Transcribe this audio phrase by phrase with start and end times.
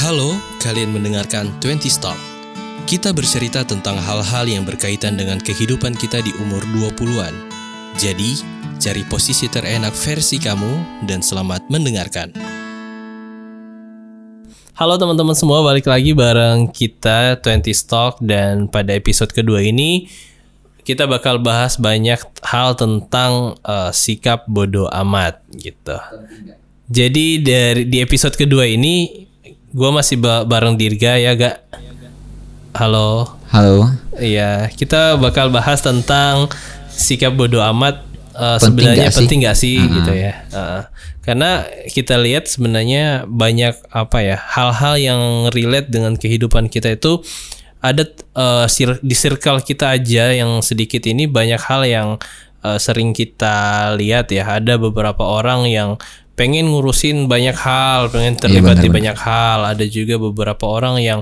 [0.00, 0.32] Halo,
[0.64, 2.16] kalian mendengarkan 20 Start.
[2.88, 7.36] Kita bercerita tentang hal-hal yang berkaitan dengan kehidupan kita di umur 20-an.
[8.00, 8.40] Jadi,
[8.80, 12.32] cari posisi terenak versi kamu dan selamat mendengarkan.
[14.72, 20.08] Halo teman-teman semua, balik lagi bareng kita 20 Stock dan pada episode kedua ini
[20.80, 26.00] kita bakal bahas banyak hal tentang uh, sikap bodoh amat gitu.
[26.88, 29.28] Jadi dari di episode kedua ini
[29.70, 31.62] gue masih ba bareng Dirga ya gak?
[32.74, 33.38] Halo.
[33.50, 33.86] Halo.
[34.18, 36.50] Iya, kita bakal bahas tentang
[36.90, 38.02] sikap bodoh amat
[38.34, 39.94] uh, sebenarnya gak penting gak sih Uh-huh.
[40.02, 40.32] gitu ya.
[40.50, 40.80] Uh,
[41.22, 45.22] karena kita lihat sebenarnya banyak apa ya hal-hal yang
[45.54, 47.22] relate dengan kehidupan kita itu
[47.78, 48.02] ada
[48.34, 52.08] uh, sir- di circle kita aja yang sedikit ini banyak hal yang
[52.66, 54.58] uh, sering kita lihat ya.
[54.58, 55.96] Ada beberapa orang yang
[56.34, 58.96] pengen ngurusin banyak hal, pengen terlibat benar, di benar.
[58.96, 59.58] banyak hal.
[59.76, 61.20] Ada juga beberapa orang yang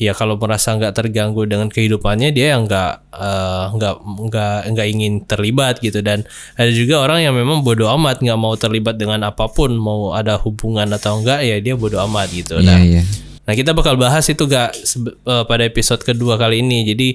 [0.00, 5.12] ya kalau merasa nggak terganggu dengan kehidupannya dia yang nggak eh, nggak nggak nggak ingin
[5.28, 6.24] terlibat gitu dan
[6.56, 10.40] ada juga orang yang memang bodoh amat nggak mau terlibat dengan apa pun mau ada
[10.40, 12.56] hubungan atau enggak ya dia bodoh amat gitu.
[12.56, 13.02] Iya, Nah, iya.
[13.44, 16.86] Nah kita bakal bahas itu gak sebe- eh, pada episode kedua kali ini.
[16.86, 17.08] Jadi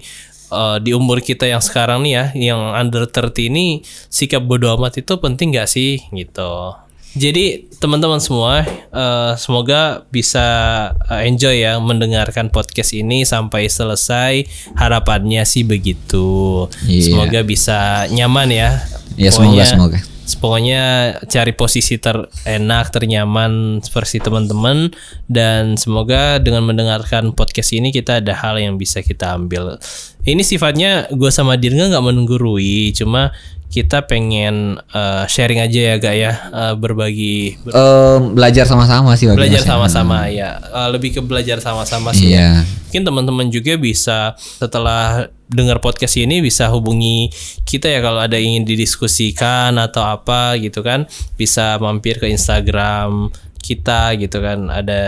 [0.52, 5.02] eh, di umur kita yang sekarang nih ya, yang under 30 ini sikap bodoh amat
[5.02, 6.85] itu penting gak sih gitu.
[7.16, 10.46] Jadi teman-teman semua eh, semoga bisa
[11.08, 14.44] eh, enjoy ya mendengarkan podcast ini sampai selesai.
[14.76, 16.68] Harapannya sih begitu.
[16.84, 17.02] Iya.
[17.16, 18.84] Semoga bisa nyaman ya.
[19.16, 20.00] Ya, semoga, Pokoknya- semoga.
[20.26, 20.84] Pokoknya
[21.30, 24.90] cari posisi terenak, ternyaman versi teman-teman
[25.30, 29.78] dan semoga dengan mendengarkan podcast ini kita ada hal yang bisa kita ambil.
[30.26, 36.16] Ini sifatnya gue sama Dirga nggak menggurui, cuma kita pengen eh, sharing aja ya gak
[36.16, 40.58] ya eh, berbagi ber- Em, belajar sama-sama sih belajar Mas sama-sama ya.
[40.62, 42.64] Eh, lebih ke belajar sama-sama sih ya.
[42.64, 42.84] Iya.
[42.86, 47.28] mungkin teman-teman juga bisa setelah dengar podcast ini bisa hubungi
[47.68, 51.04] kita ya kalau ada ingin didiskusikan atau apa gitu kan.
[51.36, 54.72] Bisa mampir ke Instagram kita gitu kan.
[54.72, 55.02] Ada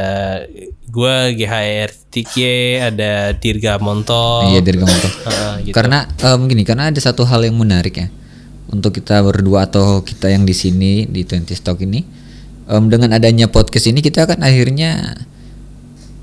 [0.91, 4.51] gua GHR Tike ada Dirga Monto.
[4.51, 5.13] Iya kamu tuh.
[5.23, 5.75] Heeh, gitu.
[5.77, 8.07] Karena em, gini, karena ada satu hal yang menarik ya
[8.69, 12.03] untuk kita berdua atau kita yang di sini di 20 Stock ini
[12.65, 15.15] em, dengan adanya podcast ini kita kan akhirnya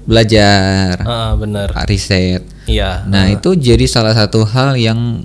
[0.04, 2.42] belajar, Heeh, bener riset.
[2.68, 5.24] iya Nah, itu jadi salah satu hal yang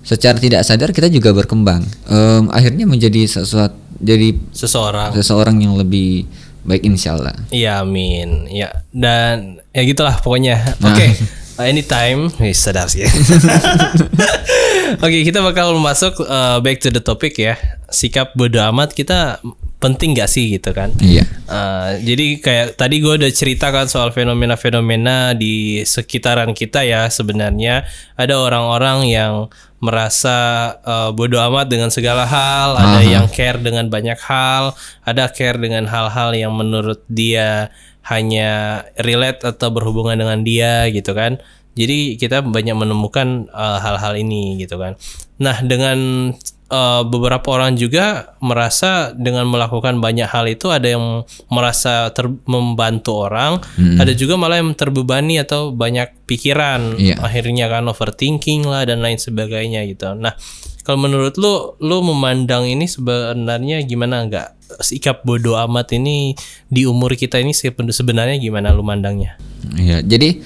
[0.00, 1.84] secara tidak sadar kita juga berkembang.
[2.08, 6.24] Em, akhirnya menjadi sesuatu jadi seseorang seseorang yang lebih
[6.64, 7.36] baik insya Allah.
[7.50, 10.94] Iya amin ya dan ya gitulah pokoknya Nah.
[10.94, 11.12] oke uh,
[11.60, 12.30] anytime.
[12.38, 13.04] Wih, sadar sih.
[15.04, 17.58] Oke kita bakal masuk uh, back to the topic ya.
[17.92, 19.38] Sikap bodoh amat kita
[19.78, 20.90] penting gak sih gitu kan?
[20.98, 21.22] Iya.
[21.46, 27.86] Uh, jadi kayak tadi gue udah ceritakan soal fenomena-fenomena di sekitaran kita ya sebenarnya.
[28.18, 29.46] Ada orang-orang yang
[29.78, 34.74] merasa uh, bodoh amat dengan segala hal, ada yang care dengan banyak hal,
[35.06, 37.70] ada care dengan hal-hal yang menurut dia
[38.08, 41.36] hanya relate atau berhubungan dengan dia gitu kan.
[41.78, 44.98] Jadi kita banyak menemukan uh, hal-hal ini gitu kan.
[45.38, 46.32] Nah dengan
[46.68, 53.28] uh, beberapa orang juga merasa dengan melakukan banyak hal itu ada yang merasa ter- membantu
[53.28, 53.60] orang,
[53.98, 57.20] ada juga malah yang terbebani atau banyak pikiran, Iya.
[57.20, 60.12] akhirnya kan overthinking lah dan lain sebagainya gitu.
[60.14, 60.36] Nah
[60.84, 64.48] kalau menurut lu, lu memandang ini sebenarnya gimana nggak
[64.80, 66.32] sikap bodoh amat ini
[66.68, 69.36] di umur kita ini se- sebenarnya gimana lu mandangnya?
[69.76, 70.40] Iya, jadi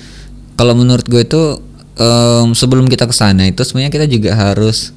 [0.55, 1.43] kalau menurut gue itu
[1.99, 4.95] em, sebelum kita ke sana itu sebenarnya kita juga harus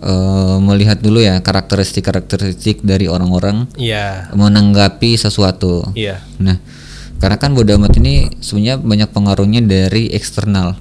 [0.00, 5.84] em, melihat dulu ya karakteristik-karakteristik dari orang-orang Iya, menanggapi sesuatu.
[5.92, 6.56] iya, Nah,
[7.16, 10.72] karena kan bodo amat ini sebenarnya banyak pengaruhnya dari eksternal.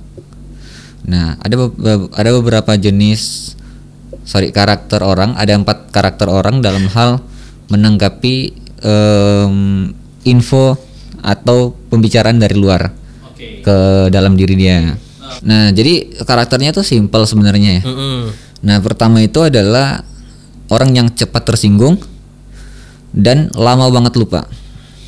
[1.04, 3.54] Nah, ada be- ada beberapa jenis
[4.24, 7.20] sorry karakter orang, ada empat karakter orang dalam hal
[7.68, 9.56] menanggapi em,
[10.24, 10.78] info
[11.20, 12.94] atau pembicaraan dari luar
[13.26, 13.62] oke.
[13.62, 13.78] ke
[14.08, 14.96] dalam diri dia.
[15.40, 17.84] Nah, jadi karakternya tuh simple sebenarnya ya.
[17.86, 18.49] Mm-mm.
[18.60, 20.04] Nah, pertama itu adalah
[20.68, 21.96] orang yang cepat tersinggung
[23.10, 24.46] dan lama banget lupa.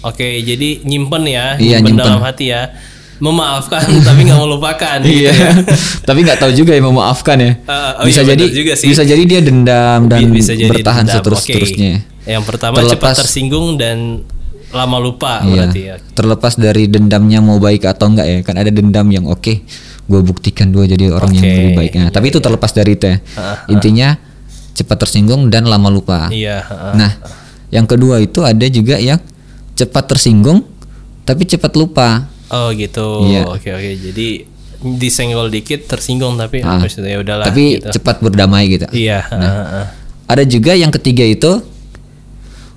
[0.02, 2.06] Oke, jadi nyimpen ya, Iya, nyimpen, nyimpen.
[2.08, 2.74] dalam hati ya.
[3.22, 4.98] Memaafkan tapi nggak melupakan.
[5.00, 5.30] gitu Iya.
[5.30, 5.50] ya.
[6.10, 7.52] Tapi nggak tahu juga ya memaafkan ya.
[7.62, 8.88] Uh, oh bisa iya, jadi juga sih.
[8.90, 12.02] bisa jadi dia dendam dan Bi- bisa jadi bertahan seterus-terusnya.
[12.24, 14.26] Yang pertama cepat Terlepas- tersinggung dan
[14.72, 15.70] lama lupa Iya.
[15.70, 15.96] berarti ya.
[16.16, 18.38] Terlepas dari dendamnya mau baik atau enggak ya.
[18.42, 19.62] Kan ada dendam yang oke,
[20.12, 21.92] gue buktikan gue jadi orang yang Oke, lebih baik.
[21.96, 23.18] Nah, tapi itu terlepas dari itu ya.
[23.72, 24.20] Intinya
[24.76, 26.28] cepat tersinggung dan lama lupa.
[26.28, 26.94] Iya, heeh.
[27.00, 27.12] Nah,
[27.72, 29.24] yang kedua itu ada juga yang
[29.80, 30.68] cepat tersinggung
[31.24, 32.28] tapi cepat lupa.
[32.52, 33.32] Oh gitu.
[33.32, 33.48] Iya.
[33.48, 33.92] Oke oke.
[33.96, 34.28] Jadi
[35.00, 36.82] disenggol dikit tersinggung tapi Ah.
[36.82, 37.96] itu ya udahlah tapi gitu.
[37.96, 38.86] cepat berdamai gitu.
[38.92, 39.24] Iya.
[39.32, 39.86] heeh.
[40.28, 41.64] Ada juga yang ketiga itu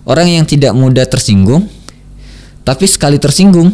[0.07, 1.67] orang yang tidak mudah tersinggung,
[2.63, 3.73] tapi sekali tersinggung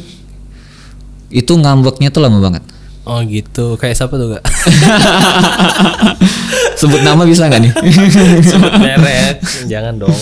[1.31, 2.63] itu ngambeknya tuh lama banget.
[3.11, 3.75] Oh gitu.
[3.75, 4.45] Kayak siapa tuh gak?
[6.81, 7.73] Sebut nama bisa nggak nih?
[8.55, 9.43] Sebut merek.
[9.67, 10.15] Jangan dong.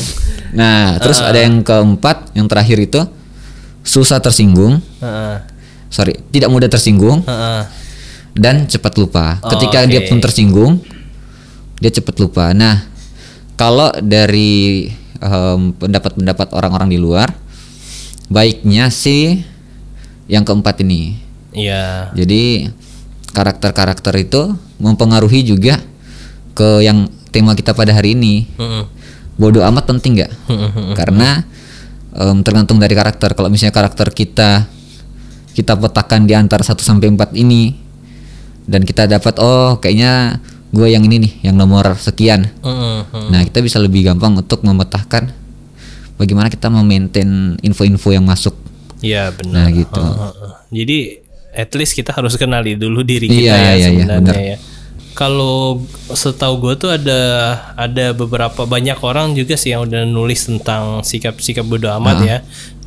[0.57, 3.05] nah, terus ada yang keempat, yang terakhir itu
[3.85, 5.37] susah tersinggung, Heeh.
[5.93, 7.69] sorry, tidak mudah tersinggung Heeh.
[8.33, 9.37] dan cepat lupa.
[9.45, 10.09] Oh, Ketika dia oke.
[10.09, 10.73] pun tersinggung,
[11.85, 12.57] dia cepat lupa.
[12.57, 12.89] Nah,
[13.61, 14.89] kalau dari
[15.21, 17.37] em, pendapat-pendapat orang-orang di luar,
[18.33, 19.45] baiknya sih
[20.25, 21.28] yang keempat ini.
[21.59, 22.15] Iya.
[22.15, 22.71] Jadi
[23.35, 25.83] karakter-karakter itu mempengaruhi juga
[26.55, 28.47] ke yang tema kita pada hari ini.
[29.39, 30.33] Bodoh amat penting nggak?
[30.99, 31.43] Karena
[32.15, 33.35] em, tergantung dari karakter.
[33.35, 34.67] Kalau misalnya karakter kita
[35.55, 37.75] kita petakan di antara 1 sampai 4 ini
[38.71, 40.39] dan kita dapat oh kayaknya
[40.71, 42.47] gue yang ini nih yang nomor sekian.
[42.63, 42.99] Heeh.
[43.33, 45.33] Nah, kita bisa lebih gampang untuk memetakan
[46.21, 48.55] bagaimana kita memaintain info-info yang masuk.
[49.01, 49.55] Iya benar.
[49.55, 50.03] Nah, gitu.
[50.75, 54.23] Jadi at least kita harus kenali dulu diri Iya, kita iya, ya iya, iya, sebenarnya
[54.23, 54.37] benar.
[54.45, 54.57] ya.
[55.13, 57.21] Kalau setahu gue tuh ada
[57.75, 62.39] ada beberapa banyak orang juga sih yang udah nulis tentang sikap-sikap bodoh amat ya.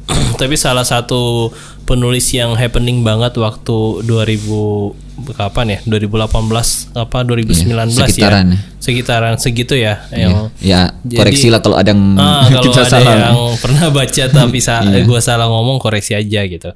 [0.40, 1.52] Tapi salah satu
[1.84, 5.80] penulis yang happening banget waktu 2000 kapan ya?
[5.84, 6.32] 2018
[6.96, 8.08] apa 2019 Iya, ya?
[8.08, 8.48] sekitaran.
[8.82, 12.90] Sekitaran segitu ya yang Ya, Jadi- koreksi lah kalau ada yang Ah, kalau kita ada
[12.90, 13.14] salah.
[13.28, 15.04] yang pernah baca tapi sa Iya.
[15.04, 16.72] gue salah ngomong koreksi aja gitu.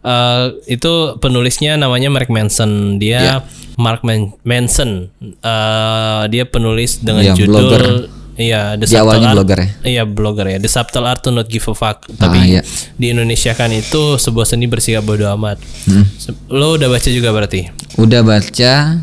[0.00, 2.96] Eh, itu penulisnya namanya Mark Manson.
[2.96, 3.36] Dia Iya.
[3.76, 5.12] Mark Man- Manson.
[5.20, 7.84] Eh, dia penulis dengan Iya, judul blogger.
[8.34, 9.68] Iya, The Subtle awalnya Art- blogger ya?
[9.84, 10.58] Iya, blogger ya.
[10.58, 12.08] The Subtle Art to Not Give a Fuck.
[12.10, 12.64] Ah, Tapi iya.
[12.94, 15.60] di Indonesia kan itu sebuah seni bersikap bodoh amat.
[15.84, 16.08] Hmm.
[16.48, 17.68] Lo udah baca juga berarti?
[17.94, 18.96] Udah baca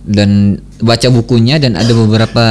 [0.00, 0.30] dan
[0.78, 2.44] baca bukunya dan ada beberapa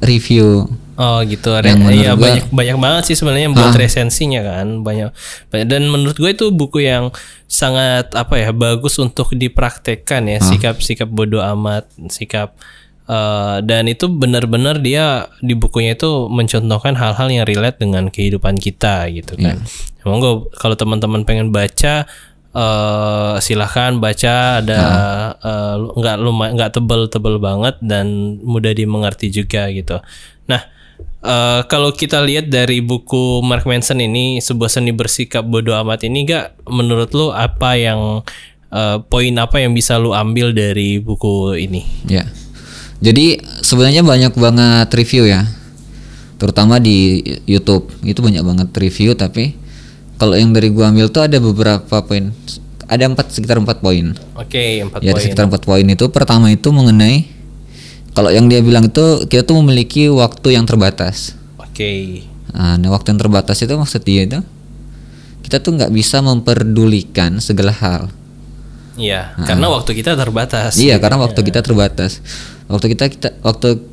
[0.00, 0.70] review.
[0.96, 4.80] Oh gitu, Yang iya gua- banyak banyak banget sih sebenarnya buat resensinya kan.
[4.80, 5.10] Banyak,
[5.48, 5.66] banyak.
[5.66, 7.12] Dan menurut gue itu buku yang
[7.46, 10.40] sangat apa ya bagus untuk dipraktekkan ya.
[10.42, 12.56] Sikap-sikap bodoh amat sikap
[13.06, 15.04] eh, dan itu benar-benar dia
[15.38, 19.60] di bukunya itu mencontohkan hal-hal yang relate dengan kehidupan kita gitu kan.
[20.02, 22.08] Monggo kalau teman-teman pengen baca
[22.50, 24.64] eh silahkan baca.
[24.64, 24.80] Ada
[25.36, 28.06] eh, lu- nggak lumayan nggak tebel-tebel banget dan
[28.40, 30.00] mudah dimengerti juga gitu.
[30.46, 30.62] Nah
[31.26, 36.22] eh, kalau kita lihat dari buku Mark Manson ini sebuah seni bersikap bodoh amat ini
[36.24, 38.22] gak menurut lu apa yang
[38.70, 41.82] eh, poin apa yang bisa lu ambil dari buku ini?
[42.06, 42.24] Ya.
[43.02, 45.44] Jadi sebenarnya banyak banget review ya.
[46.36, 47.92] Terutama di YouTube.
[48.00, 49.52] Itu banyak banget review tapi
[50.16, 52.32] kalau yang dari gua ambil tuh ada beberapa poin.
[52.86, 54.14] Ada empat sekitar empat poin.
[54.38, 55.20] Oke empat Ya, poin.
[55.20, 57.28] sekitar empat poin itu pertama itu mengenai
[58.16, 61.36] kalau yang dia bilang itu kita tuh memiliki waktu yang terbatas.
[61.60, 62.24] Oke
[62.56, 64.40] Nah, nah, waktu yang terbatas itu maksud dia itu
[65.44, 68.08] kita tuh nggak bisa memperdulikan segala hal.
[68.96, 70.80] Iya karena waktu kita terbatas.
[70.80, 72.24] Iya, karena waktu kita terbatas.
[72.64, 73.84] Waktu kita kita waktu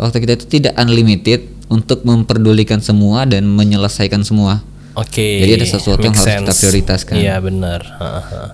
[0.00, 4.64] waktu kita itu tidak unlimited untuk memperdulikan semua dan menyelesaikan semua.
[4.98, 5.44] Oke.
[5.44, 7.14] Jadi ada sesuatu yang harus kita prioritaskan.
[7.14, 7.80] Iya benar.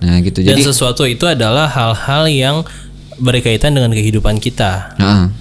[0.03, 0.45] Nah, gitu.
[0.45, 2.57] Dan Jadi sesuatu itu adalah hal-hal yang
[3.17, 4.95] berkaitan dengan kehidupan kita.
[4.97, 5.31] nah,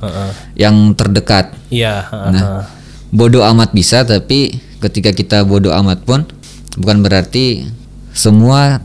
[0.00, 0.32] Ha-ha.
[0.56, 1.52] yang terdekat.
[1.68, 2.02] Iya.
[2.02, 2.28] ha-ha.
[2.30, 2.44] Nah,
[3.10, 4.48] bodoh amat bisa tapi
[4.80, 6.24] ketika kita bodoh amat pun
[6.74, 7.68] bukan berarti
[8.10, 8.80] semua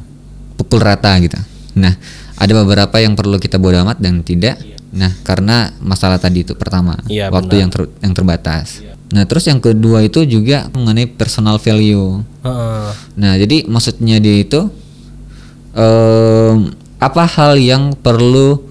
[0.56, 1.40] pukul rata gitu.
[1.74, 1.96] Nah,
[2.36, 4.60] ada beberapa yang perlu kita bodoh amat dan tidak.
[4.92, 7.62] Nah, karena masalah tadi itu pertama, Iya, waktu benar.
[7.64, 8.68] yang ter- yang terbatas.
[9.06, 12.24] Nah, terus yang kedua itu juga mengenai personal value.
[12.44, 12.92] Ha-ha.
[13.16, 14.68] Nah, jadi maksudnya dia itu
[15.74, 18.64] em, apa hal yang perlu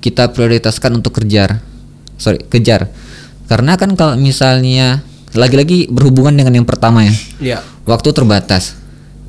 [0.00, 1.60] kita prioritaskan untuk kejar?
[2.16, 2.88] Sorry, kejar.
[3.48, 5.02] Karena kan kalau misalnya
[5.32, 7.58] lagi-lagi berhubungan dengan yang pertama ya, Iya.
[7.86, 8.74] waktu terbatas.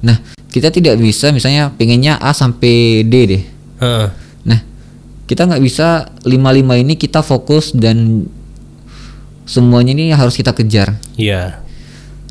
[0.02, 0.18] Nah,
[0.50, 3.44] kita tidak bisa misalnya pengennya A sampai D deh.
[3.82, 4.10] Ha.
[4.46, 4.60] Nah,
[5.30, 8.26] kita nggak bisa lima-lima ini kita fokus dan
[9.46, 10.96] semuanya ini harus kita kejar.
[11.16, 11.62] Iya.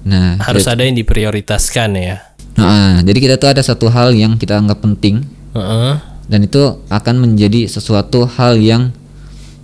[0.01, 2.17] Nah, Harus ada yang diprioritaskan ya.
[2.57, 5.93] Nah, jadi kita tuh ada satu hal yang kita anggap penting Heeh.
[6.25, 8.95] dan itu akan menjadi sesuatu hal yang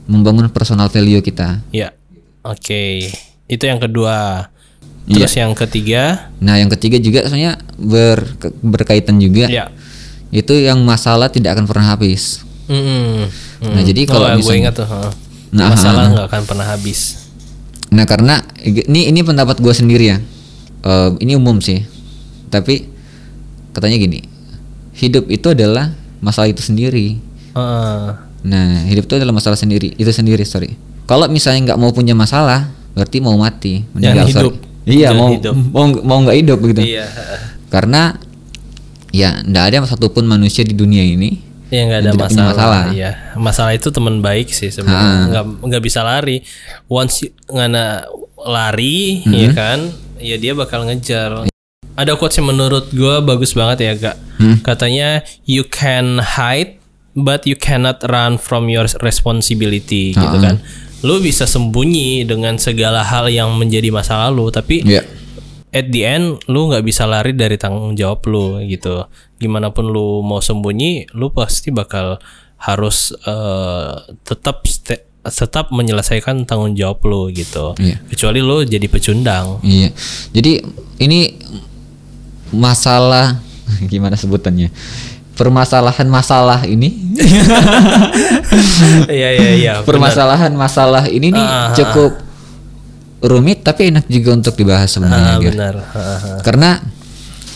[0.04, 1.62] membangun personal value kita.
[1.70, 1.94] Iya.
[2.42, 3.06] Oke.
[3.46, 4.50] Itu yang kedua.
[5.06, 5.22] Iya.
[5.22, 9.46] Terus yang ketiga, Nah, yang ketiga juga sebenarnya ber- berkaitan juga.
[9.46, 9.70] ya.
[10.28, 12.42] Itu yang masalah tidak akan pernah habis.
[12.66, 13.30] Mm-mm.
[13.62, 14.88] Nah, jadi kalau gue misalnya- ingat tuh.
[15.54, 17.30] Nah, masalah nggak akan pernah habis.
[17.88, 20.18] Nah, karena ini ini pendapat gue sendiri ya.
[20.82, 21.86] Eh, ini umum sih.
[22.46, 22.90] Tapi
[23.70, 24.18] katanya gini
[24.96, 27.16] hidup itu adalah masalah itu sendiri
[27.52, 28.04] Heeh.
[28.42, 30.74] nah hidup itu adalah masalah sendiri itu sendiri sorry
[31.04, 34.32] kalau misalnya nggak mau punya masalah berarti mau mati Jangan sorry.
[34.42, 34.54] hidup.
[34.84, 35.54] iya Jangan mau hidup.
[35.70, 37.06] mau mau nggak hidup begitu Iya.
[37.68, 38.16] karena
[39.10, 42.46] ya nggak ada satupun manusia di dunia ini Ya nggak ada masalah.
[42.54, 42.82] masalah.
[42.94, 45.26] Iya, masalah itu teman baik sih sebenarnya.
[45.26, 46.38] Nggak nggak bisa lari.
[46.86, 48.06] Once ngana
[48.38, 49.90] lari, ya kan?
[50.22, 51.50] Ya dia bakal ngejar.
[51.96, 54.16] Ada quotes yang menurut gua bagus banget ya, Kak.
[54.60, 55.08] Katanya
[55.42, 56.76] you can hide
[57.12, 60.60] but you cannot run from your responsibility gitu kan.
[61.00, 65.00] Lu bisa sembunyi dengan segala hal yang menjadi masa lalu, tapi ya
[65.68, 69.04] at the end lu nggak bisa lari dari tanggung jawab lu gitu
[69.36, 72.16] gimana pun lu mau sembunyi lu pasti bakal
[72.56, 74.64] harus eh, tetap
[75.22, 78.00] tetap menyelesaikan tanggung jawab lu gitu Iya.
[78.08, 79.92] kecuali lu jadi pecundang Iya.
[80.32, 80.64] Jadi
[80.98, 81.34] ini
[82.54, 83.40] masalah
[83.92, 84.70] gimana sebutannya?
[85.36, 86.96] Permasalahan masalah ini,
[89.12, 89.84] iya iya iya benar.
[89.84, 92.24] permasalahan masalah ini nih ah, cukup
[93.20, 95.36] rumit tapi enak juga untuk dibahas sebenarnya.
[95.36, 96.40] Benar ah.
[96.40, 96.80] Karena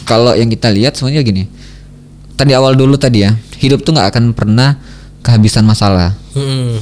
[0.05, 1.45] kalau yang kita lihat sebenarnya gini.
[2.37, 4.77] Tadi awal dulu tadi ya, hidup tuh nggak akan pernah
[5.25, 6.17] kehabisan masalah.
[6.37, 6.81] Mm-mm.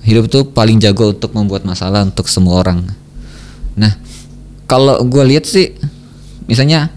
[0.00, 2.88] hidup tuh paling jago untuk membuat masalah untuk semua orang.
[3.76, 3.92] Nah,
[4.64, 5.76] kalau gue lihat sih,
[6.48, 6.88] misalnya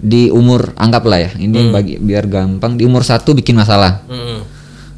[0.00, 4.00] di umur anggaplah ya, ini bagi biar gampang di umur satu bikin masalah.
[4.08, 4.40] Mm-mm.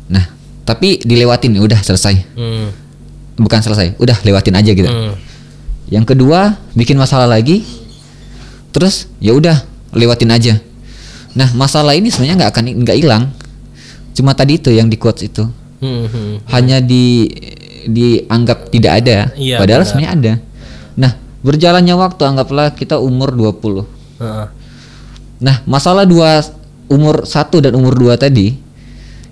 [0.06, 0.24] Nah,
[0.62, 2.66] tapi dilewatin udah selesai, Mm.
[3.36, 4.86] bukan selesai, udah lewatin aja gitu.
[4.86, 5.14] Mm.
[5.90, 7.66] Yang kedua bikin masalah lagi,
[8.70, 9.58] terus ya udah
[9.90, 10.54] lewatin aja.
[11.34, 13.34] Nah, masalah ini sebenarnya nggak akan nggak hilang,
[14.14, 15.44] cuma tadi itu yang di quotes itu
[15.82, 16.46] Mhm.
[16.46, 17.26] hanya di
[17.82, 19.88] dianggap tidak ada Iya, padahal benar.
[19.90, 20.32] sebenarnya ada.
[20.94, 23.82] Nah, berjalannya waktu anggaplah kita umur 20.
[24.22, 24.46] Heeh.
[25.42, 26.40] Nah, masalah dua
[26.86, 28.54] umur satu dan umur dua tadi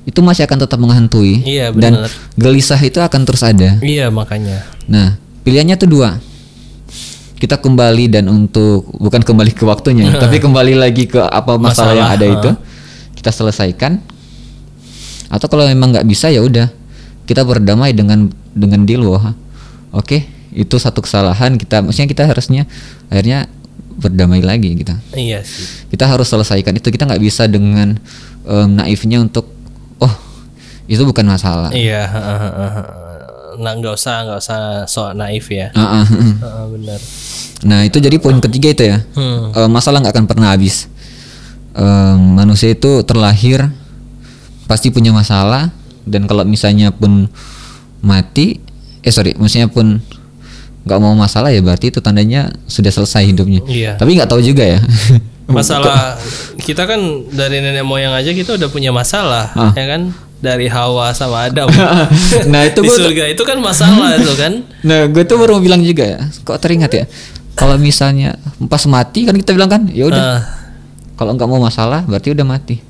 [0.09, 2.11] itu masih akan tetap menghantui Iya, dan benar.
[2.35, 3.79] gelisah itu akan terus ada.
[3.85, 5.14] iya makanya Nah,
[5.47, 6.19] pilihannya tuh dua.
[7.40, 12.11] Kita kembali dan untuk bukan kembali ke waktunya, tapi kembali lagi ke apa masalah, yang
[12.11, 12.37] Masalah, ada ha.
[12.37, 12.50] itu.
[13.17, 13.93] Kita selesaikan.
[15.31, 16.69] Atau kalau memang nggak bisa ya udah,
[17.25, 19.07] kita berdamai dengan dengan deal
[19.95, 20.19] oke,
[20.50, 22.67] itu satu kesalahan kita maksudnya kita harusnya
[23.07, 23.47] akhirnya
[24.00, 24.97] berdamai lagi kita.
[25.12, 26.88] iya sih Kita harus selesaikan itu.
[26.88, 28.00] Kita nggak bisa dengan
[28.49, 29.45] em, naifnya untuk
[30.00, 30.14] oh,
[30.88, 31.71] itu bukan masalah.
[31.71, 32.73] iya heeh, heeh.
[33.61, 36.07] nah nggak usah nggak usah sok naif ya ah, ah.
[36.09, 37.00] Heeh, benar
[37.61, 39.04] Nah itu jadi poin ketiga itu ya.
[39.12, 39.52] Hmm.
[39.52, 40.88] Eh, masalah nggak akan pernah habis.
[41.76, 43.69] Eh, manusia itu terlahir
[44.64, 45.69] pasti punya masalah
[46.09, 47.28] dan kalau misalnya pun
[48.00, 48.64] mati,
[49.04, 50.00] eh sorry, maksudnya pun
[50.81, 53.61] nggak mau masalah ya berarti itu tandanya sudah selesai hidupnya.
[53.65, 53.93] Iya.
[53.97, 54.81] Tapi nggak tahu juga ya.
[55.51, 56.15] masalah
[56.63, 59.75] kita kan dari nenek moyang aja kita udah punya masalah Ah.
[59.75, 61.67] ya kan dari Hawa sama Adam
[62.55, 65.63] nah itu di gua surga itu kan masalah itu kan Nah, gue tuh baru mau
[65.63, 66.19] bilang juga ya.
[66.41, 67.05] Kok teringat ya?
[67.53, 70.23] Kalau misalnya pas mati kan kita bilang kan, ya udah.
[70.23, 70.41] Ah,
[71.19, 72.81] Kalau nggak mau masalah berarti udah mati.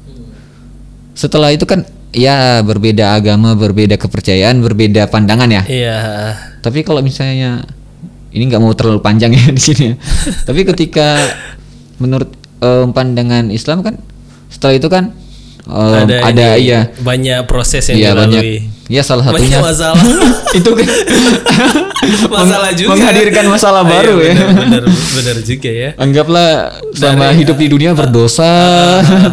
[1.16, 1.82] Setelah itu kan
[2.12, 5.62] ya berbeda agama, berbeda kepercayaan, berbeda pandangan ya.
[5.66, 5.98] iya
[6.60, 7.64] Tapi kalau misalnya
[8.30, 9.84] ini nggak mau terlalu panjang ya di sini.
[9.92, 9.94] ya.
[10.48, 11.18] Tapi ketika
[12.00, 12.30] menurut
[12.62, 13.94] em, pandangan Islam kan
[14.50, 15.14] setelah itu kan
[15.68, 20.02] em, ada, ini, iya banyak proses yang iya banyak dilalui ya salah banyak satunya masalah
[20.58, 20.86] itu kan
[22.34, 24.46] masalah juga menghadirkan masalah Ah, baru iya, ya.
[24.50, 26.50] benar, benar juga ya Anggaplah
[26.90, 28.50] sama Dari- hidup di dunia berdosa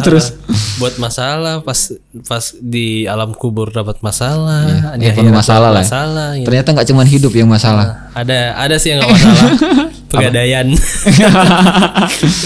[0.00, 0.30] terus
[0.76, 1.90] buat masalah pas
[2.22, 5.82] pas di alam kubur dapat masalah di ya penuh akhirat masalah lah.
[5.82, 6.46] masalah gitu.
[6.46, 7.86] Ternyata nggak cuma hidup yang masalah.
[8.12, 9.50] ada ada sih yang nggak masalah
[10.10, 10.66] pegadaian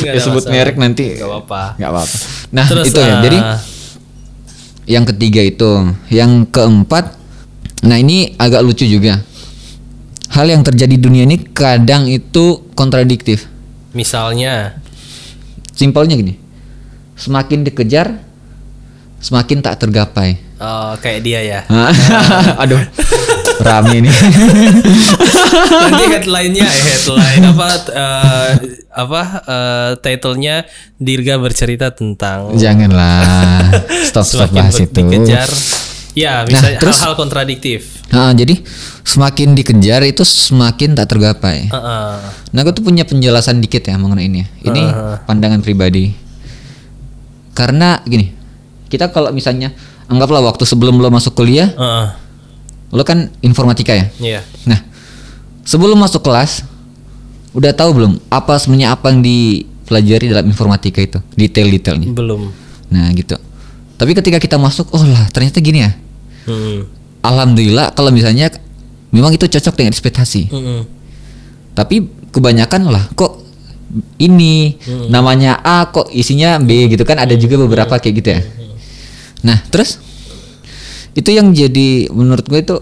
[0.02, 0.50] ya sebut masalah.
[0.50, 2.16] merek nanti Nggak apa-apa nggak apa-apa.
[2.50, 3.16] Nah Terus, itu ya.
[3.20, 3.38] Jadi
[4.86, 7.14] yang ketiga itu, yang keempat,
[7.86, 9.22] nah ini agak lucu juga.
[10.32, 13.46] Hal yang terjadi di dunia ini kadang itu kontradiktif.
[13.92, 14.80] misalnya
[15.72, 16.36] Simpelnya gini,
[17.16, 18.20] semakin dikejar,
[19.20, 20.36] semakin tak tergapai.
[20.60, 21.60] oh, kayak dia ya
[22.62, 22.78] Aduh,
[23.62, 24.10] rame ini.
[25.82, 27.68] nanti headline-nya eh, headline apa
[28.02, 28.50] eh,
[28.92, 30.66] apa eh, title-nya
[30.96, 33.72] Dirga bercerita tentang Janganlah,
[34.08, 34.92] stop stop bahas itu.
[34.92, 35.48] dikejar
[36.12, 38.60] ya misalnya terus- hal-hal kontradiktif Nah, jadi
[39.08, 41.72] semakin dikejar itu semakin tak tergapai.
[41.72, 42.12] Heeh.
[42.52, 44.44] Nah, aku tuh punya penjelasan dikit ya mengenai ini.
[44.60, 44.82] Ini
[45.24, 46.12] pandangan pribadi.
[47.56, 48.28] Karena gini,
[48.92, 49.72] kita kalau misalnya
[50.12, 52.06] anggaplah waktu sebelum lo masuk kuliah, Heeh.
[52.92, 54.06] Lo kan informatika ya.
[54.20, 54.40] Iya.
[54.68, 54.78] Nah,
[55.64, 56.62] sebelum masuk kelas,
[57.56, 62.12] udah tahu belum apa sebenarnya apa yang di pelajari dalam informatika itu detail-detailnya.
[62.12, 62.48] Belum.
[62.92, 63.36] Nah gitu.
[63.96, 65.90] Tapi ketika kita masuk, oh lah ternyata gini ya.
[66.48, 66.88] Hmm.
[67.22, 68.50] Alhamdulillah kalau misalnya
[69.14, 70.50] memang itu cocok dengan ekspektasi.
[70.50, 70.80] Mm-mm.
[71.76, 73.44] Tapi kebanyakan lah kok
[74.18, 74.80] ini
[75.12, 78.40] namanya A kok isinya B gitu kan ada juga beberapa kayak gitu ya.
[79.44, 80.00] Nah terus
[81.12, 82.76] itu yang jadi menurut gue itu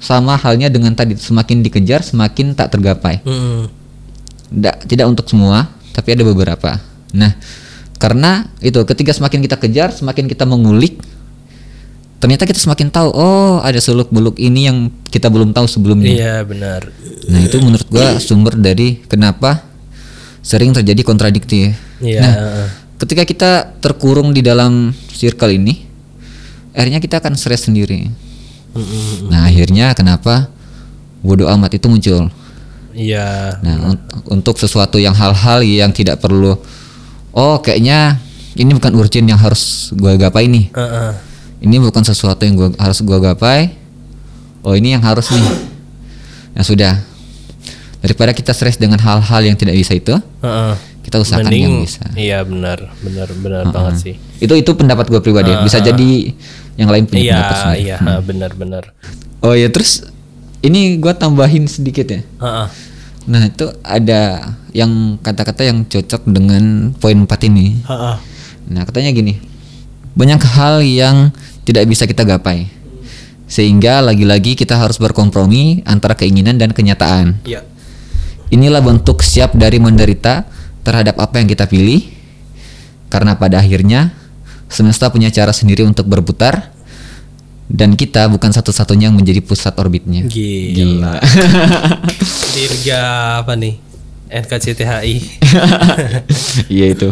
[0.00, 3.24] sama halnya dengan tadi semakin dikejar semakin tak tergapai.
[3.24, 3.68] Mm-mm.
[4.52, 6.76] Tidak tidak untuk semua tapi ada beberapa.
[7.16, 7.36] Nah
[7.96, 11.00] karena itu ketika semakin kita kejar semakin kita mengulik
[12.20, 16.12] ternyata kita semakin tahu oh ada seluk beluk ini yang kita belum tahu sebelumnya.
[16.12, 16.88] Iya benar.
[17.28, 19.74] Nah itu menurut gua sumber dari kenapa
[20.44, 21.72] sering terjadi kontradiktif.
[22.04, 22.20] Iya.
[22.20, 22.34] Nah,
[23.00, 25.83] ketika kita terkurung di dalam circle ini,
[26.74, 28.10] akhirnya kita akan stres sendiri.
[29.30, 30.50] Nah akhirnya kenapa
[31.22, 32.28] bodoh amat itu muncul.
[32.92, 33.58] Iya.
[33.62, 36.58] Nah un- untuk sesuatu yang hal-hal yang tidak perlu,
[37.32, 38.18] oh kayaknya
[38.54, 40.70] ini bukan urgent yang harus gua gapai nih.
[40.70, 41.10] Heeh.
[41.64, 43.74] Ini bukan sesuatu yang gua harus gua gapai.
[44.62, 45.46] Oh ini yang harus nih.
[46.54, 46.94] Nah sudah.
[47.98, 50.12] Daripada kita stres dengan hal-hal yang tidak bisa itu,
[50.44, 50.74] Heeh.
[51.08, 52.04] kita usahakan yang Mending bisa.
[52.12, 54.14] iya benar, benar benar banget sih.
[54.44, 55.48] Itu itu pendapat gue pribadi.
[55.64, 56.36] Bisa jadi
[56.74, 57.82] yang lain punya Iya, pendapat sendiri.
[57.86, 58.84] iya, ha, benar benar.
[59.44, 60.02] Oh ya terus
[60.64, 62.20] ini gua tambahin sedikit ya.
[62.24, 62.66] Heeh.
[63.24, 67.80] Nah itu ada yang kata-kata yang cocok dengan poin 4 ini.
[67.84, 68.16] Heeh.
[68.72, 69.38] Nah katanya gini,
[70.16, 71.30] banyak hal yang
[71.64, 72.68] tidak bisa kita gapai,
[73.48, 77.40] sehingga lagi-lagi kita harus berkompromi antara keinginan dan kenyataan.
[77.44, 77.64] Iya.
[78.52, 80.44] Inilah bentuk siap dari menderita
[80.84, 82.04] terhadap apa yang kita pilih,
[83.08, 84.12] karena pada akhirnya
[84.74, 86.74] semesta punya cara sendiri untuk berputar,
[87.70, 90.26] dan kita bukan satu-satunya yang menjadi pusat orbitnya.
[90.26, 91.22] Gila.
[92.54, 93.02] Dirga
[93.40, 93.80] apa nih?
[94.28, 95.16] NKCTHI.
[96.74, 97.08] Iya itu.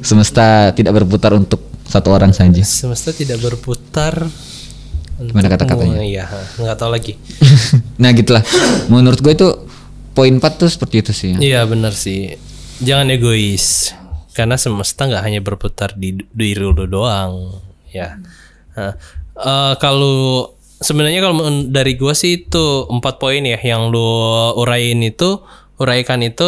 [0.00, 2.64] Semesta tidak berputar untuk satu orang saja.
[2.64, 4.24] Semesta tidak berputar.
[5.14, 6.02] Gimana kata-katanya?
[6.02, 6.24] Iya,
[6.58, 7.14] nggak tahu lagi.
[8.02, 8.42] nah gitulah.
[8.90, 9.48] Menurut gue itu
[10.16, 11.32] poin 4 tuh seperti itu sih.
[11.38, 12.34] Iya benar sih.
[12.82, 13.94] Jangan egois.
[14.34, 17.54] Karena semesta nggak hanya berputar di diri lu doang,
[17.94, 18.18] ya.
[18.74, 18.92] Nah,
[19.38, 20.50] eh, kalau
[20.82, 24.04] sebenarnya kalau dari gua sih itu empat poin ya yang lu
[24.58, 25.38] uraiin itu
[25.80, 26.46] uraikan itu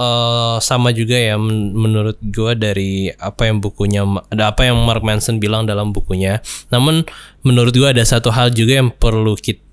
[0.00, 5.04] eh, sama juga ya men- menurut gua dari apa yang bukunya ada apa yang Mark
[5.04, 6.40] Manson bilang dalam bukunya.
[6.72, 7.04] Namun
[7.44, 9.70] menurut gua ada satu hal juga yang perlu kita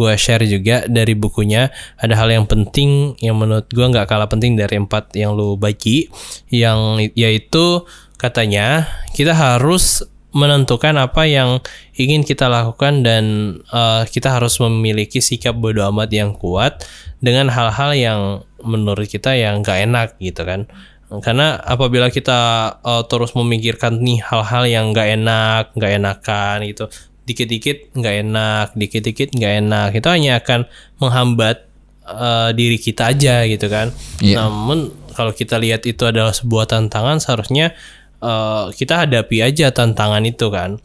[0.00, 1.68] gue share juga dari bukunya
[2.00, 6.08] ada hal yang penting yang menurut gue nggak kalah penting dari empat yang lu bagi
[6.48, 7.84] yang yaitu
[8.16, 11.58] katanya kita harus menentukan apa yang
[11.94, 13.24] ingin kita lakukan dan
[13.66, 16.86] eh, kita harus memiliki sikap bodoh amat yang kuat
[17.18, 18.20] dengan hal-hal yang
[18.62, 20.70] menurut kita yang nggak enak gitu kan
[21.10, 22.38] karena apabila kita
[22.78, 26.86] eh, terus memikirkan nih hal-hal yang nggak enak nggak enakan gitu
[27.26, 30.70] dikit-dikit nggak enak dikit-dikit nggak enak itu hanya akan
[31.02, 31.66] menghambat
[32.06, 33.90] eh, diri kita aja gitu kan
[34.22, 34.46] Iya.
[34.46, 37.74] namun kalau kita lihat itu adalah sebuah tantangan seharusnya
[38.22, 40.76] eh, kita hadapi aja tantangan itu kan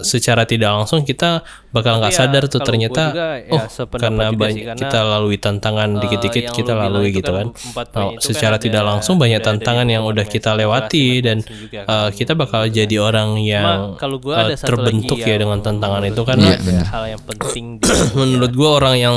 [0.00, 3.64] secara tidak langsung kita bakal nggak ya, sadar tuh kalau ternyata juga ya oh
[3.98, 7.32] karena juga banyak sih, karena, kita lalui tantangan eh, dikit-dikit yang kita lalui itu gitu
[7.32, 10.26] kan kan Nah, itu kan secara ada- tidak langsung banyak ada tantangan yang buku udah
[10.28, 12.08] kita lewati dan juga eh, kan.
[12.14, 15.58] kita bakal jadi orang yang kalau gua eh, ada satu terbentuk lagi ya yang dengan
[15.60, 16.84] tantangan itu kan Iya, ada benar.
[16.86, 17.84] hal yang penting di
[18.20, 19.16] menurut gua orang yang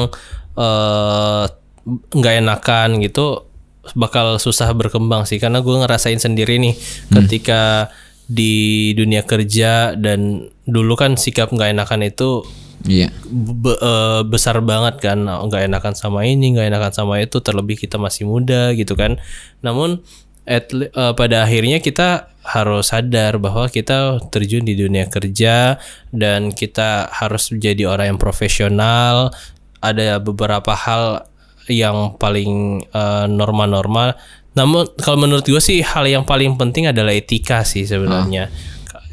[0.59, 1.43] eh,
[1.89, 3.48] nggak enakan gitu
[3.95, 6.75] bakal susah berkembang sih karena gua ngerasain sendiri nih
[7.09, 7.89] ketika
[8.29, 12.45] di dunia kerja dan dulu kan sikap nggak enakan itu
[12.87, 13.11] Iya.
[13.27, 17.99] be- eh, besar banget kan nggak enakan sama ini nggak enakan sama itu terlebih kita
[17.99, 19.19] masih muda gitu kan.
[19.59, 19.99] Namun
[20.47, 25.75] at eh, pada akhirnya kita harus sadar bahwa kita terjun di dunia kerja
[26.15, 29.35] dan kita harus menjadi orang yang profesional.
[29.83, 31.28] Ada beberapa hal
[31.69, 34.17] yang paling eh, norma-norma
[34.57, 38.49] namun kalau menurut gue sih hal yang paling penting adalah etika sih sebenarnya.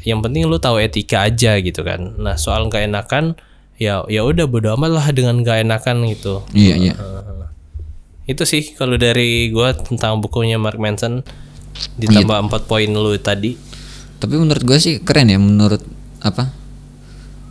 [0.01, 2.17] Yang penting lu tahu etika aja gitu kan.
[2.17, 3.37] Nah soal nggak enakan
[3.77, 6.41] ya ya udah bodo amat lah dengan nggak enakan gitu.
[6.51, 6.95] Iya, iya.
[8.27, 11.23] itu sih kalau dari gua tentang bukunya Mark Manson
[11.95, 13.55] ditambah empat poin lu tadi.
[14.19, 15.79] Tapi menurut gue sih keren ya menurut
[16.19, 16.51] apa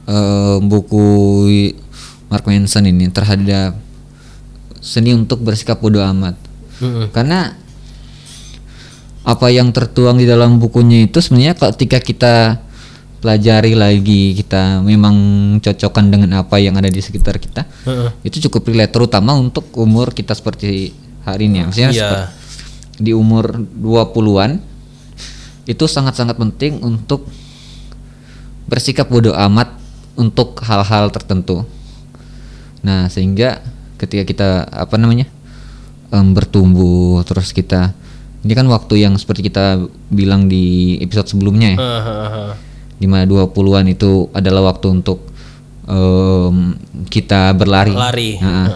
[0.04, 1.06] eh, buku
[2.28, 3.85] Mark Manson ini terhadap
[4.86, 6.38] seni untuk bersikap bodoh amat.
[7.10, 7.50] Karena
[9.26, 12.34] apa yang tertuang di dalam bukunya itu sebenarnya ketika kita
[13.18, 15.16] pelajari lagi kita memang
[15.58, 18.10] cocokkan dengan apa yang ada di sekitar kita Heeh.
[18.22, 20.94] itu cukup relate terutama untuk umur kita seperti
[21.26, 21.64] hari ini ya.
[21.66, 21.98] Maksudnya Iya.
[21.98, 22.34] seperti-
[22.96, 24.62] di umur 20-an
[25.66, 27.26] itu sangat-sangat penting untuk
[28.70, 29.74] bersikap bodoh amat
[30.14, 31.66] untuk hal-hal tertentu.
[32.86, 33.58] Nah, sehingga
[33.96, 35.26] ketika kita apa namanya?
[36.06, 37.90] em, bertumbuh terus kita
[38.46, 41.78] ini kan waktu yang seperti kita bilang di episode sebelumnya ya.
[41.82, 42.44] Hahaha.
[42.96, 45.20] di mana 20-an itu adalah waktu untuk
[45.84, 46.78] em,
[47.10, 47.92] kita berlari.
[47.92, 48.30] Lari.
[48.40, 48.66] Nah,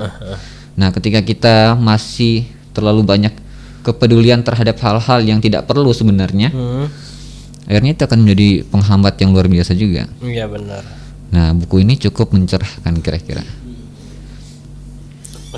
[0.74, 2.44] nah, ketika kita masih
[2.76, 3.32] terlalu banyak
[3.80, 6.86] kepedulian terhadap hal-hal yang tidak perlu sebenarnya, Hmm.
[7.64, 10.04] akhirnya itu akan menjadi penghambat yang luar biasa juga.
[10.20, 10.82] Iya benar.
[11.30, 13.40] Nah, buku ini cukup mencerahkan kira-kira.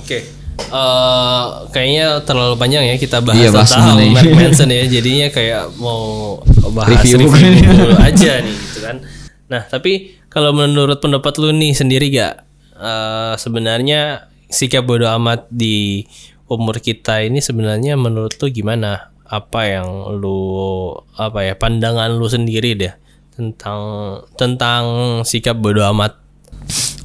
[0.02, 0.42] Oke.
[0.72, 4.84] Eh, kayaknya terlalu panjang ya kita bahas Iya, bahas tentang Mark Manson ya.
[4.88, 6.38] Jadinya kayak mau
[6.72, 7.60] bahas Review review,
[7.92, 8.96] buku aja nih gitu kan.
[9.48, 12.44] Nah, tapi kalau menurut pendapat lu nih sendiri gak
[12.76, 16.04] eh, sebenarnya sikap bodoh amat di
[16.48, 19.12] umur kita ini sebenarnya menurut lu gimana?
[19.32, 19.88] Apa yang
[20.20, 22.92] lu apa ya pandangan lu sendiri deh
[23.32, 23.80] tentang
[24.36, 24.84] tentang
[25.24, 26.20] sikap bodoh amat?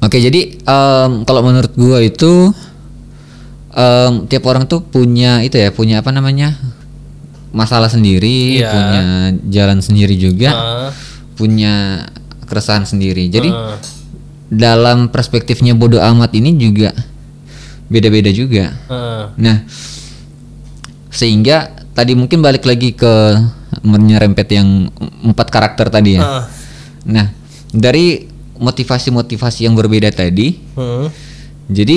[0.04, 2.52] Oke, jadi em, kalau menurut gua itu
[3.78, 6.58] em, tiap orang tuh punya itu ya, punya apa namanya?
[7.48, 8.68] masalah sendiri, Iya.
[8.68, 9.02] punya
[9.48, 10.90] jalan sendiri juga, Eh,
[11.32, 12.04] punya
[12.44, 13.24] keresahan sendiri.
[13.32, 13.76] Jadi eh,
[14.52, 16.92] dalam perspektifnya bodoh amat ini juga
[17.88, 18.68] beda-beda juga.
[18.68, 19.64] eh, Nah,
[21.08, 23.12] sehingga tadi mungkin balik lagi ke
[23.80, 24.92] menyerempet yang
[25.24, 26.22] empat karakter tadi ya.
[26.22, 26.44] eh,
[27.08, 27.26] Nah,
[27.70, 28.28] dari
[28.60, 31.06] motivasi-motivasi yang berbeda tadi, hmm,
[31.70, 31.96] jadi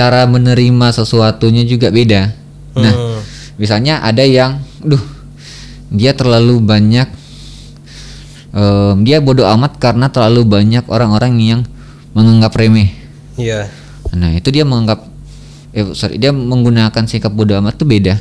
[0.00, 2.32] cara menerima sesuatunya juga beda.
[2.72, 3.20] Nah, hmm.
[3.60, 5.02] misalnya ada yang, duh,
[5.92, 7.04] dia terlalu banyak,
[8.56, 11.60] em, dia bodoh amat karena terlalu banyak orang-orang yang
[12.16, 12.96] menganggap remeh.
[13.36, 13.68] Iya.
[14.16, 15.04] Nah, itu dia menganggap,
[15.76, 18.16] eh sorry, dia menggunakan sikap bodoh amat itu beda.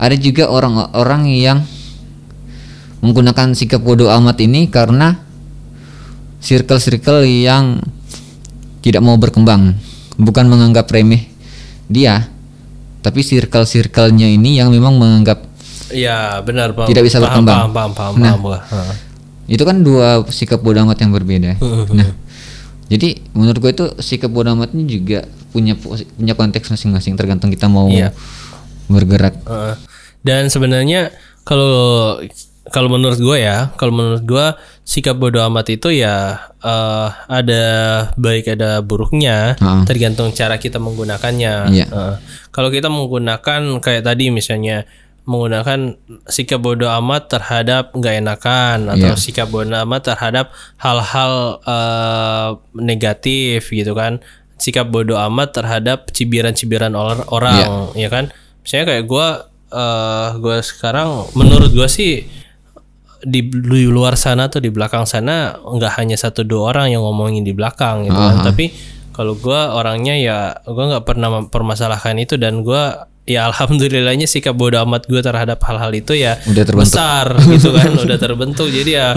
[0.00, 1.60] Ada juga orang-orang yang
[3.04, 5.20] menggunakan sikap bodoh amat ini karena
[6.40, 7.84] circle-circle yang
[8.80, 9.76] tidak mau berkembang,
[10.16, 11.28] bukan menganggap remeh
[11.86, 12.26] dia,
[13.00, 15.44] tapi circle-circle-nya ini yang memang menganggap
[15.86, 16.90] Iya benar paham.
[16.90, 17.56] Tidak bisa paham, berkembang.
[17.56, 18.32] Paham paham paham, Nah.
[18.34, 18.58] paham gua.
[18.66, 18.96] Heeh.
[19.46, 21.54] itu kan dua sikap bodoh amat yang berbeda.
[21.94, 22.10] Nah,
[22.86, 27.70] jadi menurut gue itu sikap bodoh amat ini juga punya punya konteks masing-masing tergantung kita
[27.70, 28.10] mau Iya.
[28.86, 29.38] bergerak.
[29.46, 29.74] Heeh.
[30.22, 32.18] Dan sebenarnya kalau
[32.66, 34.46] kalau menurut gue ya, kalau menurut gue
[34.82, 37.64] sikap bodoh amat itu ya eh, ada
[38.14, 39.82] baik ada buruknya, Heeh.
[39.84, 41.54] tergantung cara kita menggunakannya.
[41.70, 41.86] Iya.
[41.86, 42.14] Heeh.
[42.50, 44.88] kalau kita menggunakan kayak tadi misalnya
[45.22, 49.18] menggunakan sikap bodoh amat terhadap nggak enakan atau Iya.
[49.18, 54.22] sikap bodoh amat terhadap hal-hal eh, negatif gitu kan
[54.56, 59.28] sikap bodoh amat terhadap cibiran-cibiran or- orang ya kan misalnya kayak gue
[59.68, 62.22] eh gue sekarang menurut gue sih
[63.22, 67.42] di, di luar sana tuh di belakang sana nggak hanya satu dua orang yang ngomongin
[67.42, 68.42] di belakang gitu kan.
[68.42, 68.72] Tapi
[69.12, 72.82] kalau gue orangnya ya gue nggak pernah mempermasalahkan itu dan gue
[73.26, 76.92] ya alhamdulillahnya sikap bodoh amat gue terhadap hal-hal itu ya Udah terbentuk.
[76.94, 77.90] besar gitu kan.
[78.04, 78.68] Udah terbentuk.
[78.68, 79.16] Jadi ya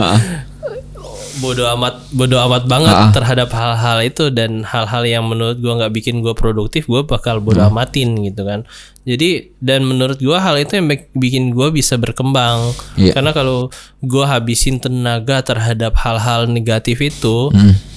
[1.39, 6.19] bodoh amat bodoh amat banget terhadap hal-hal itu dan hal-hal yang menurut gua nggak bikin
[6.19, 8.67] gua produktif gua bakal bodoh amatin gitu kan
[9.01, 13.11] jadi dan menurut gua hal itu yang bik- bikin gua bisa berkembang Iya.
[13.11, 17.49] karena kalau gua habisin tenaga terhadap hal-hal negatif itu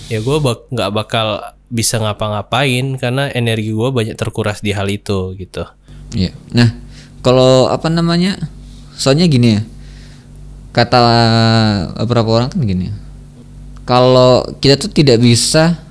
[0.06, 1.26] ya gua bak- nggak bakal
[1.66, 5.64] bisa ngapa-ngapain karena energi gua banyak terkuras di hal itu gitu
[6.12, 6.28] Iya.
[6.52, 6.68] Nah,
[7.18, 8.36] kalau apa namanya?
[8.92, 9.62] Soalnya gini ya.
[10.70, 11.00] Kata
[11.98, 12.92] beberapa orang kan gini.
[13.82, 15.82] Kalau kita tuh tidak bisa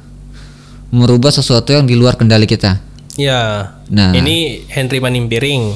[0.91, 2.79] merubah sesuatu yang di luar kendali kita.
[3.19, 4.15] ya Nah.
[4.15, 5.75] ini Henry Manimpiring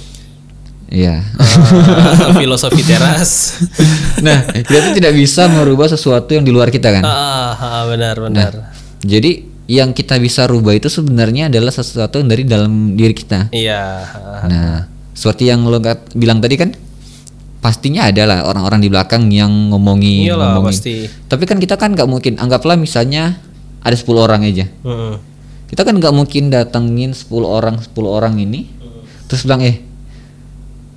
[0.88, 1.19] Iya.
[1.19, 3.60] eh, filosofi teras
[4.23, 7.04] nah, kita tuh tidak bisa merubah sesuatu yang di luar kita kan.
[7.04, 8.71] Ah, ah, benar benar.
[9.04, 13.49] Jadi yang kita bisa rubah itu sebenarnya adalah sesuatu yang dari dalam diri kita.
[13.49, 13.82] Iya.
[14.06, 14.75] ah, Nah,
[15.12, 15.82] seperti yang lo
[16.13, 16.69] bilang tadi kan,
[17.65, 20.69] pastinya ada lah orang-orang di belakang yang ngomongin, Iyalah ngomongin.
[20.78, 20.95] pasti.
[21.25, 23.41] Tapi kan kita kan nggak mungkin, anggaplah misalnya
[23.82, 24.69] ada 10 orang aja.
[24.86, 25.17] Mm-mm.
[25.65, 28.69] Kita kan nggak mungkin datengin 10 orang, 10 orang ini,
[29.25, 29.82] terus bilang eh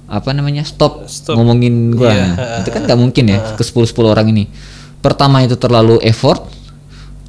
[0.09, 1.41] apa namanya stop, Stop.
[1.41, 2.13] ngomongin gua.
[2.13, 2.29] Iya.
[2.61, 4.45] Itu kan nggak mungkin ya ke 10 10 orang ini.
[5.01, 6.53] Pertama itu terlalu effort,